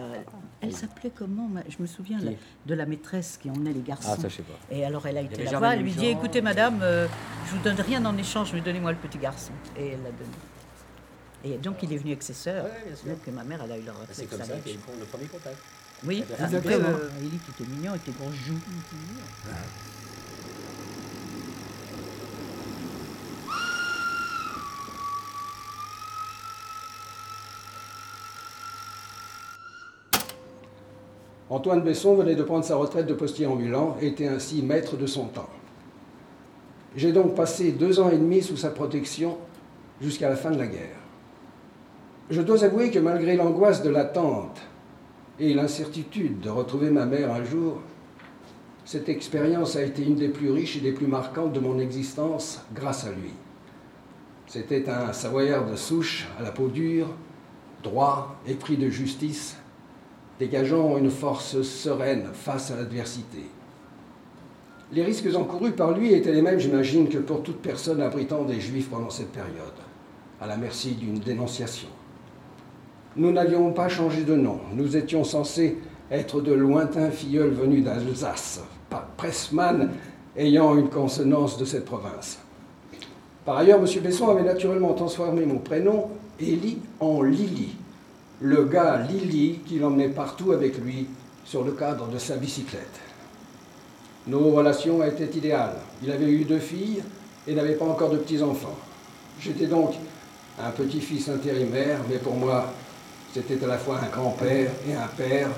Elle 0.63 0.73
s'appelait 0.73 1.11
comment 1.15 1.51
Je 1.69 1.77
me 1.83 1.87
souviens 1.87 2.19
la- 2.19 2.31
de 2.65 2.75
la 2.75 2.87
maîtresse 2.87 3.37
qui 3.37 3.51
emmenait 3.51 3.75
les 3.75 3.83
garçons. 3.83 4.09
Ah, 4.15 4.17
ça, 4.19 4.29
je 4.31 4.37
sais 4.37 4.43
pas. 4.43 4.55
Et 4.75 4.83
alors 4.87 5.07
elle 5.07 5.19
a 5.19 5.21
été 5.21 5.45
la 5.45 5.59
voir, 5.59 5.73
elle 5.73 5.83
lui 5.83 5.93
dit 5.93 6.07
écoutez 6.07 6.41
madame, 6.41 6.81
euh, 6.83 7.07
je 7.47 7.55
vous 7.57 7.63
donne 7.63 7.79
rien 7.79 8.03
en 8.07 8.17
échange, 8.17 8.55
mais 8.55 8.63
donnez-moi 8.63 8.93
le 8.93 8.97
petit 8.99 9.19
garçon. 9.19 9.53
Et 9.77 9.89
elle 9.89 10.03
l'a 10.03 10.11
donné. 10.13 10.31
Et 11.45 11.59
donc 11.59 11.83
il 11.83 11.93
est 11.93 11.99
venu 11.99 12.13
avec 12.13 12.23
ses 12.23 12.33
sœurs. 12.33 12.65
Ouais. 12.65 13.11
Donc 13.11 13.35
ma 13.35 13.45
mère, 13.45 13.61
elle 13.67 13.73
a 13.73 13.77
eu 13.79 13.83
leur 13.83 13.97
C'est 14.13 14.23
réflexe. 14.23 14.31
comme 14.31 14.45
ça 14.45 14.55
le 14.99 15.05
premier 15.05 15.27
contact. 15.27 15.59
Oui, 16.03 16.25
Ah, 16.31 16.35
ah, 16.39 16.45
Exactement. 16.45 16.89
euh, 16.89 17.09
Élie 17.21 17.39
qui 17.39 17.51
était 17.63 17.71
mignon 17.71 17.93
tes 18.05 18.13
grosses 18.13 18.35
joues. 18.35 18.59
Antoine 31.51 31.83
Besson 31.83 32.15
venait 32.17 32.35
de 32.35 32.43
prendre 32.43 32.65
sa 32.65 32.77
retraite 32.77 33.07
de 33.07 33.15
postier 33.15 33.47
ambulant 33.47 33.97
et 34.01 34.09
était 34.09 34.27
ainsi 34.29 34.63
maître 34.63 34.97
de 34.97 35.07
son 35.07 35.27
temps. 35.27 35.51
J'ai 36.97 37.13
donc 37.13 37.35
passé 37.35 37.73
deux 37.73 38.01
ans 38.01 38.09
et 38.11 38.17
demi 38.17 38.43
sous 38.43 38.57
sa 38.57 38.71
protection 38.71 39.37
jusqu'à 40.01 40.29
la 40.31 40.37
fin 40.37 40.51
de 40.51 40.59
la 40.59 40.67
guerre. 40.67 40.97
Je 42.31 42.41
dois 42.41 42.65
avouer 42.65 42.91
que 42.91 42.99
malgré 42.99 43.37
l'angoisse 43.37 43.83
de 43.83 43.91
l'attente 43.91 44.61
et 45.41 45.55
l'incertitude 45.55 46.41
de 46.41 46.51
retrouver 46.51 46.91
ma 46.91 47.07
mère 47.07 47.33
un 47.33 47.45
jour, 47.45 47.81
cette 48.85 49.09
expérience 49.09 49.77
a 49.77 49.83
été 49.83 50.05
une 50.05 50.17
des 50.17 50.29
plus 50.29 50.51
riches 50.51 50.77
et 50.77 50.81
des 50.81 50.93
plus 50.93 51.07
marquantes 51.07 51.53
de 51.53 51.61
mon 51.61 51.79
existence 51.79 52.63
grâce 52.75 53.05
à 53.05 53.11
lui. 53.11 53.33
C'était 54.47 54.89
un 54.89 55.13
savoyard 55.13 55.67
de 55.67 55.75
souche 55.75 56.29
à 56.39 56.43
la 56.43 56.53
peau 56.53 56.69
dure, 56.69 57.09
droit, 57.83 58.37
épris 58.47 58.77
de 58.77 58.91
justice, 58.91 59.57
dégageant 60.39 60.99
une 60.99 61.11
force 61.11 61.63
sereine 61.63 62.29
face 62.33 62.71
à 62.71 62.77
l'adversité. 62.77 63.47
Les 64.93 65.03
risques 65.03 65.35
encourus 65.35 65.73
par 65.73 65.93
lui 65.93 66.13
étaient 66.13 66.33
les 66.33 66.43
mêmes, 66.43 66.61
j'imagine, 66.61 67.09
que 67.09 67.19
pour 67.19 67.43
toute 67.43 67.63
personne 67.63 68.03
abritant 68.03 68.45
des 68.45 68.61
juifs 68.61 68.91
pendant 68.91 69.11
cette 69.11 69.33
période, 69.33 69.55
à 70.41 70.47
la 70.47 70.57
merci 70.57 70.93
d'une 70.93 71.19
dénonciation. 71.19 71.89
Nous 73.17 73.31
n'avions 73.31 73.73
pas 73.73 73.89
changé 73.89 74.23
de 74.23 74.35
nom. 74.35 74.59
Nous 74.75 74.97
étions 74.97 75.23
censés 75.23 75.79
être 76.11 76.41
de 76.41 76.53
lointains 76.53 77.11
filleuls 77.11 77.53
venus 77.53 77.85
d'Alsace, 77.85 78.61
Pressman 79.17 79.91
ayant 80.37 80.77
une 80.77 80.89
consonance 80.89 81.57
de 81.57 81.65
cette 81.65 81.85
province. 81.85 82.39
Par 83.45 83.59
ailleurs, 83.59 83.79
M. 83.79 83.87
Besson 84.03 84.29
avait 84.29 84.43
naturellement 84.43 84.95
transformé 84.95 85.45
mon 85.45 85.59
prénom, 85.59 86.09
Élie, 86.41 86.79
en 86.99 87.23
Lily, 87.23 87.77
le 88.41 88.65
gars 88.65 88.99
Lily 89.09 89.61
qui 89.65 89.79
l'emmenait 89.79 90.09
partout 90.09 90.53
avec 90.53 90.79
lui 90.79 91.07
sur 91.45 91.63
le 91.63 91.73
cadre 91.73 92.09
de 92.09 92.19
sa 92.19 92.37
bicyclette. 92.37 93.01
Nos 94.27 94.51
relations 94.51 95.05
étaient 95.05 95.39
idéales. 95.39 95.77
Il 96.03 96.11
avait 96.11 96.31
eu 96.31 96.45
deux 96.45 96.59
filles 96.59 97.03
et 97.47 97.55
n'avait 97.55 97.75
pas 97.75 97.85
encore 97.85 98.11
de 98.11 98.17
petits-enfants. 98.17 98.77
J'étais 99.39 99.67
donc 99.67 99.95
un 100.59 100.71
petit-fils 100.71 101.29
intérimaire, 101.29 102.01
mais 102.09 102.17
pour 102.17 102.35
moi, 102.35 102.73
c'était 103.35 103.63
à 103.65 103.67
la 103.67 103.79
fois 103.79 103.99
un 104.01 104.09
grand-père 104.09 104.71
et 104.89 104.95
un 104.95 105.09
père 105.09 105.49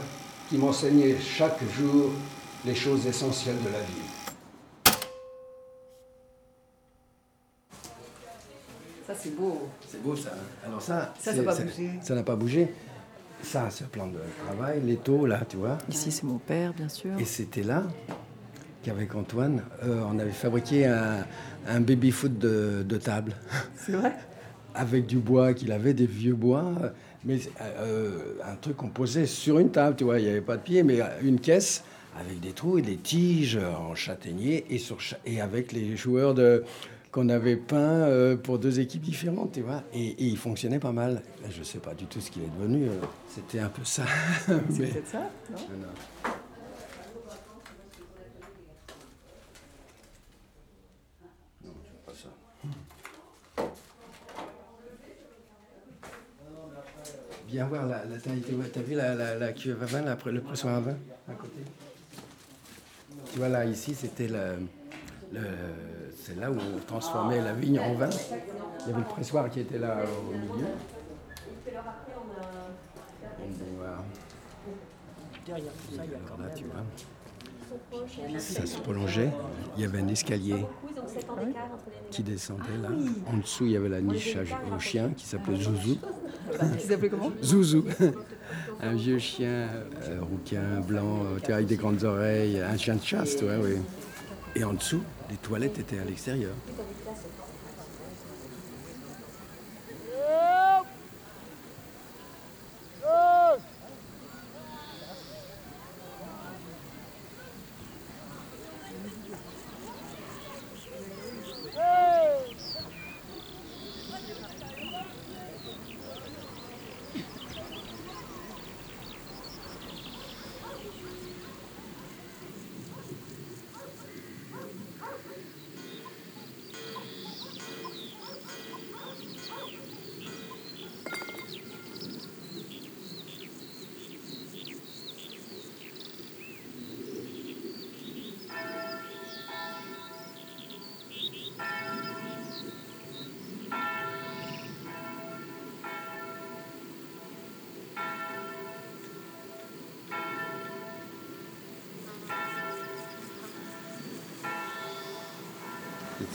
qui 0.48 0.56
m'enseignait 0.58 1.16
chaque 1.20 1.58
jour 1.78 2.10
les 2.64 2.74
choses 2.74 3.06
essentielles 3.06 3.58
de 3.64 3.68
la 3.72 3.80
vie. 3.80 4.96
Ça, 9.06 9.12
c'est 9.16 9.36
beau. 9.36 9.68
C'est 9.88 10.02
beau 10.02 10.16
ça. 10.16 10.30
hein. 10.34 10.66
Alors 10.66 10.82
ça, 10.82 11.14
Ça, 11.18 11.32
n'a 11.32 11.42
pas 11.42 11.54
bougé. 11.54 11.90
Ça 12.02 12.14
n'a 12.14 12.22
pas 12.22 12.36
bougé. 12.36 12.68
Ça, 13.42 13.68
c'est 13.70 13.84
le 13.84 13.90
plan 13.90 14.06
de 14.08 14.18
travail, 14.44 14.80
les 14.84 14.96
taux 14.96 15.26
là, 15.26 15.42
tu 15.48 15.58
vois. 15.58 15.78
Ici, 15.88 16.10
c'est 16.10 16.24
mon 16.24 16.38
père, 16.38 16.72
bien 16.72 16.88
sûr. 16.88 17.12
Et 17.18 17.24
c'était 17.24 17.62
là 17.62 17.84
qu'avec 18.82 19.14
Antoine, 19.14 19.62
euh, 19.84 20.02
on 20.10 20.18
avait 20.18 20.30
fabriqué 20.30 20.86
un, 20.86 21.24
un 21.68 21.80
baby-foot 21.80 22.38
de, 22.38 22.82
de 22.82 22.96
table. 22.96 23.34
C'est 23.76 23.92
vrai? 23.92 24.12
Avec 24.74 25.06
du 25.06 25.18
bois 25.18 25.54
qu'il 25.54 25.70
avait, 25.72 25.94
des 25.94 26.06
vieux 26.06 26.34
bois. 26.34 26.72
Mais 27.24 27.38
euh, 27.60 28.34
un 28.44 28.56
truc 28.56 28.76
qu'on 28.76 28.88
posait 28.88 29.26
sur 29.26 29.58
une 29.58 29.70
table, 29.70 29.96
tu 29.96 30.04
vois. 30.04 30.18
Il 30.18 30.24
n'y 30.24 30.30
avait 30.30 30.40
pas 30.40 30.56
de 30.56 30.62
pied, 30.62 30.82
mais 30.82 31.00
une 31.22 31.40
caisse 31.40 31.82
avec 32.18 32.40
des 32.40 32.50
trous 32.52 32.78
et 32.78 32.82
des 32.82 32.96
tiges 32.96 33.58
en 33.58 33.94
châtaignier 33.94 34.64
et, 34.70 34.78
sur, 34.78 35.00
cha- 35.00 35.18
et 35.26 35.40
avec 35.40 35.72
les 35.72 35.96
joueurs 35.96 36.34
de 36.34 36.64
qu'on 37.12 37.28
avait 37.30 37.56
peints 37.56 37.78
euh, 37.78 38.36
pour 38.36 38.58
deux 38.58 38.78
équipes 38.78 39.00
différentes, 39.02 39.52
tu 39.52 39.62
vois. 39.62 39.82
Et, 39.94 40.08
et 40.08 40.24
il 40.24 40.36
fonctionnait 40.36 40.78
pas 40.78 40.92
mal. 40.92 41.22
Je 41.50 41.60
ne 41.60 41.64
sais 41.64 41.78
pas 41.78 41.94
du 41.94 42.04
tout 42.04 42.20
ce 42.20 42.30
qu'il 42.30 42.42
est 42.42 42.50
devenu. 42.60 42.88
euh, 42.88 42.92
C'était 43.34 43.58
un 43.60 43.68
peu 43.70 43.84
ça. 43.84 44.04
C'est 44.70 44.86
peut-être 44.92 45.08
ça, 45.08 45.30
non? 45.50 45.56
Non. 45.80 45.86
Non, 46.24 46.30
Viens 57.56 57.66
voir 57.68 57.86
la, 57.86 58.04
la 58.04 58.18
taille. 58.18 58.42
Tu 58.42 58.54
as 58.78 58.82
vu 58.82 58.94
la, 58.94 59.14
la, 59.14 59.36
la 59.38 59.52
cuve 59.54 59.82
à 59.82 59.86
vin, 59.86 60.02
la- 60.02 60.18
le 60.30 60.40
pressoir 60.42 60.74
à 60.74 60.80
vin 60.80 60.94
à 61.26 61.32
côté? 61.32 61.60
Tu 63.32 63.38
vois 63.38 63.48
là, 63.48 63.64
ici, 63.64 63.94
c'était 63.94 64.28
le, 64.28 64.58
le- 65.32 65.40
c'est 66.22 66.38
là 66.38 66.50
où 66.50 66.56
on 66.58 66.78
transformait 66.86 67.40
la 67.40 67.54
vigne 67.54 67.80
en 67.80 67.94
vin. 67.94 68.10
Il 68.10 68.88
y 68.88 68.90
avait 68.90 68.98
le 69.00 69.06
pressoir 69.08 69.48
qui 69.48 69.60
était 69.60 69.78
là 69.78 70.00
au 70.28 70.32
milieu. 70.32 70.66
Et 70.66 70.68
bon, 73.48 73.54
voilà. 73.78 74.04
Derrière 75.46 75.72
tout 75.72 75.96
ça, 75.96 76.04
il 76.04 76.10
y 76.10 76.14
a 76.14 76.18
quand 76.28 76.36
même. 76.36 76.50
ça 78.38 78.66
se 78.66 78.78
prolongeait. 78.80 79.30
Il 79.78 79.82
y 79.82 79.86
avait 79.86 80.00
un 80.00 80.08
escalier 80.08 80.66
qui 82.10 82.22
descendait 82.22 82.62
là. 82.82 82.88
En 83.32 83.36
dessous, 83.38 83.66
il 83.66 83.72
y 83.72 83.76
avait 83.76 83.88
la 83.88 84.00
niche 84.00 84.36
à- 84.36 84.74
au 84.74 84.78
chien 84.78 85.10
qui 85.16 85.26
s'appelait 85.26 85.56
Zouzou. 85.56 85.98
Qui 86.78 86.86
s'appelait 86.86 87.08
comment 87.08 87.32
Zouzou. 87.42 87.84
Un 88.80 88.94
vieux 88.94 89.18
chien 89.18 89.68
euh, 90.04 90.20
rouquin, 90.20 90.80
blanc, 90.86 91.24
euh, 91.24 91.52
avec 91.52 91.66
des 91.66 91.76
grandes 91.76 92.04
oreilles, 92.04 92.60
un 92.60 92.76
chien 92.76 92.94
de 92.94 93.02
chasse, 93.02 93.36
tu 93.36 93.44
vois, 93.44 93.56
oui. 93.58 93.76
Et 94.54 94.62
en 94.62 94.74
dessous, 94.74 95.00
les 95.30 95.36
toilettes 95.36 95.78
étaient 95.78 95.98
à 95.98 96.04
l'extérieur. 96.04 96.52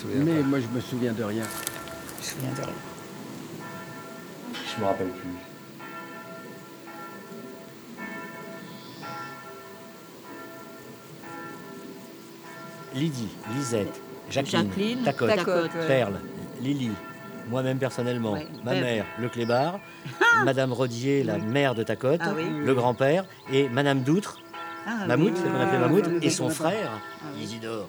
Souviens 0.02 0.24
Mais 0.24 0.40
pas 0.42 0.48
moi, 0.48 0.60
je 0.60 0.68
me 0.76 0.82
souviens 0.82 1.14
de 1.14 1.24
rien. 1.24 1.44
Je 1.44 2.18
me 2.18 2.24
souviens 2.24 2.52
de 2.52 2.62
rien. 2.62 2.76
Je 4.76 4.82
me 4.82 4.86
rappelle 4.86 5.10
plus. 5.10 5.30
Lydie, 12.94 13.30
Lisette, 13.56 14.02
Jacqueline, 14.30 14.68
Jacqueline, 14.70 15.04
Tacotte, 15.04 15.30
Tacotte, 15.36 15.72
ouais. 15.76 15.88
Perle, 15.88 16.20
Lily, 16.62 16.92
moi-même 17.50 17.78
personnellement, 17.78 18.34
Ouais, 18.34 18.48
ma 18.66 18.74
mère, 18.74 19.06
le 19.20 19.30
clébard, 19.30 19.80
Madame 20.46 20.74
Rodier, 20.74 21.24
la 21.24 21.38
mère 21.38 21.74
de 21.74 21.84
Tacotte, 21.84 22.20
Ah 22.24 22.34
oui. 22.36 22.44
le 22.50 22.74
grand-père, 22.74 23.26
et 23.52 23.70
Madame 23.70 24.02
Doutre, 24.02 24.42
Ah 24.86 25.06
Mammouth, 25.08 25.32
oui. 25.34 25.38
c'est 25.38 25.48
ce 25.48 25.54
qu'on 25.54 25.60
appelait 25.62 25.78
Ah, 25.78 25.80
Mammouth, 25.80 26.06
oui, 26.08 26.20
et 26.22 26.30
son 26.30 26.50
frère, 26.50 26.90
Ah 26.94 27.28
oui. 27.36 27.44
Isidore. 27.44 27.88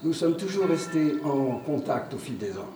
Nous 0.00 0.12
sommes 0.12 0.36
toujours 0.36 0.66
restés 0.66 1.16
en 1.24 1.56
contact 1.56 2.14
au 2.14 2.18
fil 2.18 2.38
des 2.38 2.56
ans. 2.56 2.70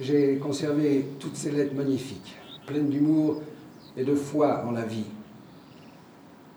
J'ai 0.00 0.36
conservé 0.38 1.06
toutes 1.20 1.36
ces 1.36 1.52
lettres 1.52 1.76
magnifiques, 1.76 2.34
pleines 2.66 2.88
d'humour 2.88 3.40
et 3.96 4.02
de 4.02 4.16
foi 4.16 4.64
en 4.66 4.72
la 4.72 4.84
vie. 4.84 5.04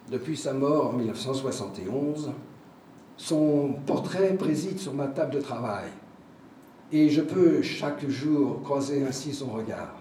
Depuis 0.09 0.35
sa 0.35 0.53
mort 0.53 0.87
en 0.87 0.93
1971, 0.93 2.31
son 3.17 3.75
portrait 3.85 4.35
préside 4.35 4.79
sur 4.79 4.95
ma 4.95 5.05
table 5.05 5.35
de 5.35 5.41
travail 5.41 5.89
et 6.91 7.09
je 7.09 7.21
peux 7.21 7.61
chaque 7.61 8.09
jour 8.09 8.63
croiser 8.63 9.05
ainsi 9.05 9.31
son 9.31 9.51
regard. 9.51 9.93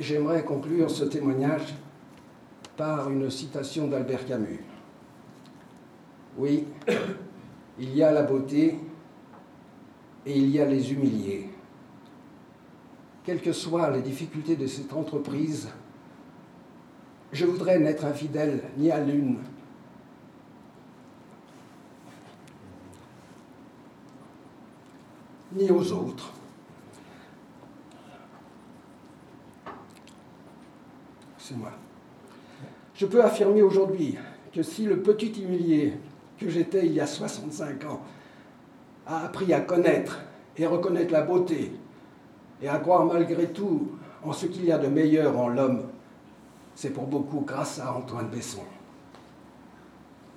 J'aimerais 0.00 0.42
conclure 0.42 0.90
ce 0.90 1.04
témoignage 1.04 1.72
par 2.76 3.10
une 3.10 3.30
citation 3.30 3.88
d'Albert 3.88 4.26
Camus. 4.26 4.60
Oui, 6.36 6.66
il 7.78 7.94
y 7.94 8.02
a 8.02 8.10
la 8.10 8.22
beauté 8.22 8.78
et 10.26 10.36
il 10.36 10.50
y 10.50 10.60
a 10.60 10.64
les 10.64 10.92
humiliés. 10.92 11.50
Quelles 13.24 13.40
que 13.40 13.52
soient 13.52 13.90
les 13.90 14.02
difficultés 14.02 14.56
de 14.56 14.66
cette 14.66 14.92
entreprise, 14.92 15.68
je 17.32 17.46
voudrais 17.46 17.78
n'être 17.78 18.04
infidèle 18.04 18.62
ni 18.76 18.90
à 18.90 19.00
l'une 19.00 19.38
ni 25.54 25.70
aux 25.70 25.92
autres. 25.92 26.32
C'est 31.38 31.56
moi. 31.56 31.70
Je 32.94 33.06
peux 33.06 33.22
affirmer 33.22 33.62
aujourd'hui 33.62 34.16
que 34.52 34.62
si 34.62 34.84
le 34.84 35.02
petit 35.02 35.32
humilié 35.42 35.94
que 36.38 36.48
j'étais 36.48 36.86
il 36.86 36.92
y 36.92 37.00
a 37.00 37.06
65 37.06 37.84
ans 37.86 38.00
a 39.06 39.24
appris 39.24 39.52
à 39.52 39.60
connaître 39.60 40.20
et 40.56 40.66
reconnaître 40.66 41.12
la 41.12 41.22
beauté 41.22 41.72
et 42.62 42.68
à 42.68 42.78
croire 42.78 43.04
malgré 43.04 43.48
tout 43.48 43.90
en 44.22 44.32
ce 44.32 44.46
qu'il 44.46 44.64
y 44.64 44.72
a 44.72 44.78
de 44.78 44.86
meilleur 44.86 45.36
en 45.36 45.48
l'homme, 45.48 45.88
c'est 46.76 46.90
pour 46.90 47.06
beaucoup 47.06 47.40
grâce 47.40 47.80
à 47.80 47.92
Antoine 47.92 48.28
Besson. 48.28 48.62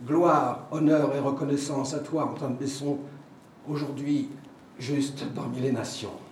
Gloire, 0.05 0.67
honneur 0.71 1.15
et 1.15 1.19
reconnaissance 1.19 1.93
à 1.93 1.99
toi, 1.99 2.25
Antoine 2.25 2.55
Besson, 2.55 2.97
aujourd'hui 3.67 4.29
juste 4.79 5.25
parmi 5.33 5.59
les 5.59 5.71
nations. 5.71 6.26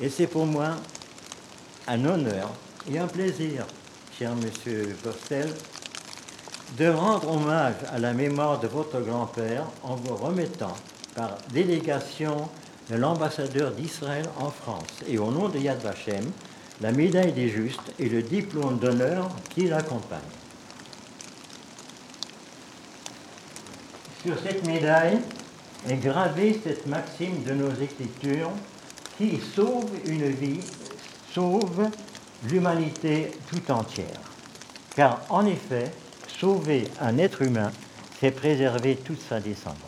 Et 0.00 0.10
c'est 0.10 0.26
pour 0.26 0.44
moi 0.44 0.76
un 1.88 2.04
honneur 2.04 2.50
et 2.90 2.98
un 2.98 3.06
plaisir, 3.06 3.66
cher 4.18 4.34
monsieur 4.36 4.94
Postel, 5.02 5.48
de 6.76 6.88
rendre 6.88 7.32
hommage 7.32 7.76
à 7.92 7.98
la 7.98 8.12
mémoire 8.12 8.60
de 8.60 8.66
votre 8.66 9.00
grand-père 9.00 9.64
en 9.82 9.94
vous 9.94 10.14
remettant 10.16 10.76
par 11.14 11.38
délégation 11.52 12.48
de 12.90 12.96
l'ambassadeur 12.96 13.70
d'Israël 13.70 14.26
en 14.38 14.50
France 14.50 15.02
et 15.08 15.18
au 15.18 15.30
nom 15.30 15.48
de 15.48 15.58
Yad 15.58 15.80
Vashem 15.80 16.30
la 16.82 16.92
médaille 16.92 17.32
des 17.32 17.48
justes 17.48 17.92
et 17.98 18.08
le 18.10 18.22
diplôme 18.22 18.78
d'honneur 18.78 19.30
qui 19.54 19.66
l'accompagne. 19.66 20.18
Sur 24.22 24.34
cette 24.40 24.66
médaille 24.66 25.20
est 25.88 25.96
gravée 25.96 26.60
cette 26.62 26.86
maxime 26.86 27.44
de 27.44 27.54
nos 27.54 27.70
écritures 27.70 28.50
qui 29.16 29.38
sauve 29.54 29.90
une 30.06 30.28
vie, 30.28 30.60
sauve 31.32 31.88
l'humanité 32.44 33.30
tout 33.48 33.70
entière. 33.72 34.20
Car 34.94 35.20
en 35.30 35.46
effet, 35.46 35.90
sauver 36.38 36.84
un 37.00 37.18
être 37.18 37.42
humain, 37.42 37.72
c'est 38.20 38.30
préserver 38.30 38.96
toute 38.96 39.20
sa 39.20 39.40
descendance. 39.40 39.80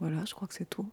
Voilà, 0.00 0.19
je 0.30 0.34
crois 0.34 0.48
que 0.48 0.54
c'est 0.54 0.70
tout. 0.70 0.88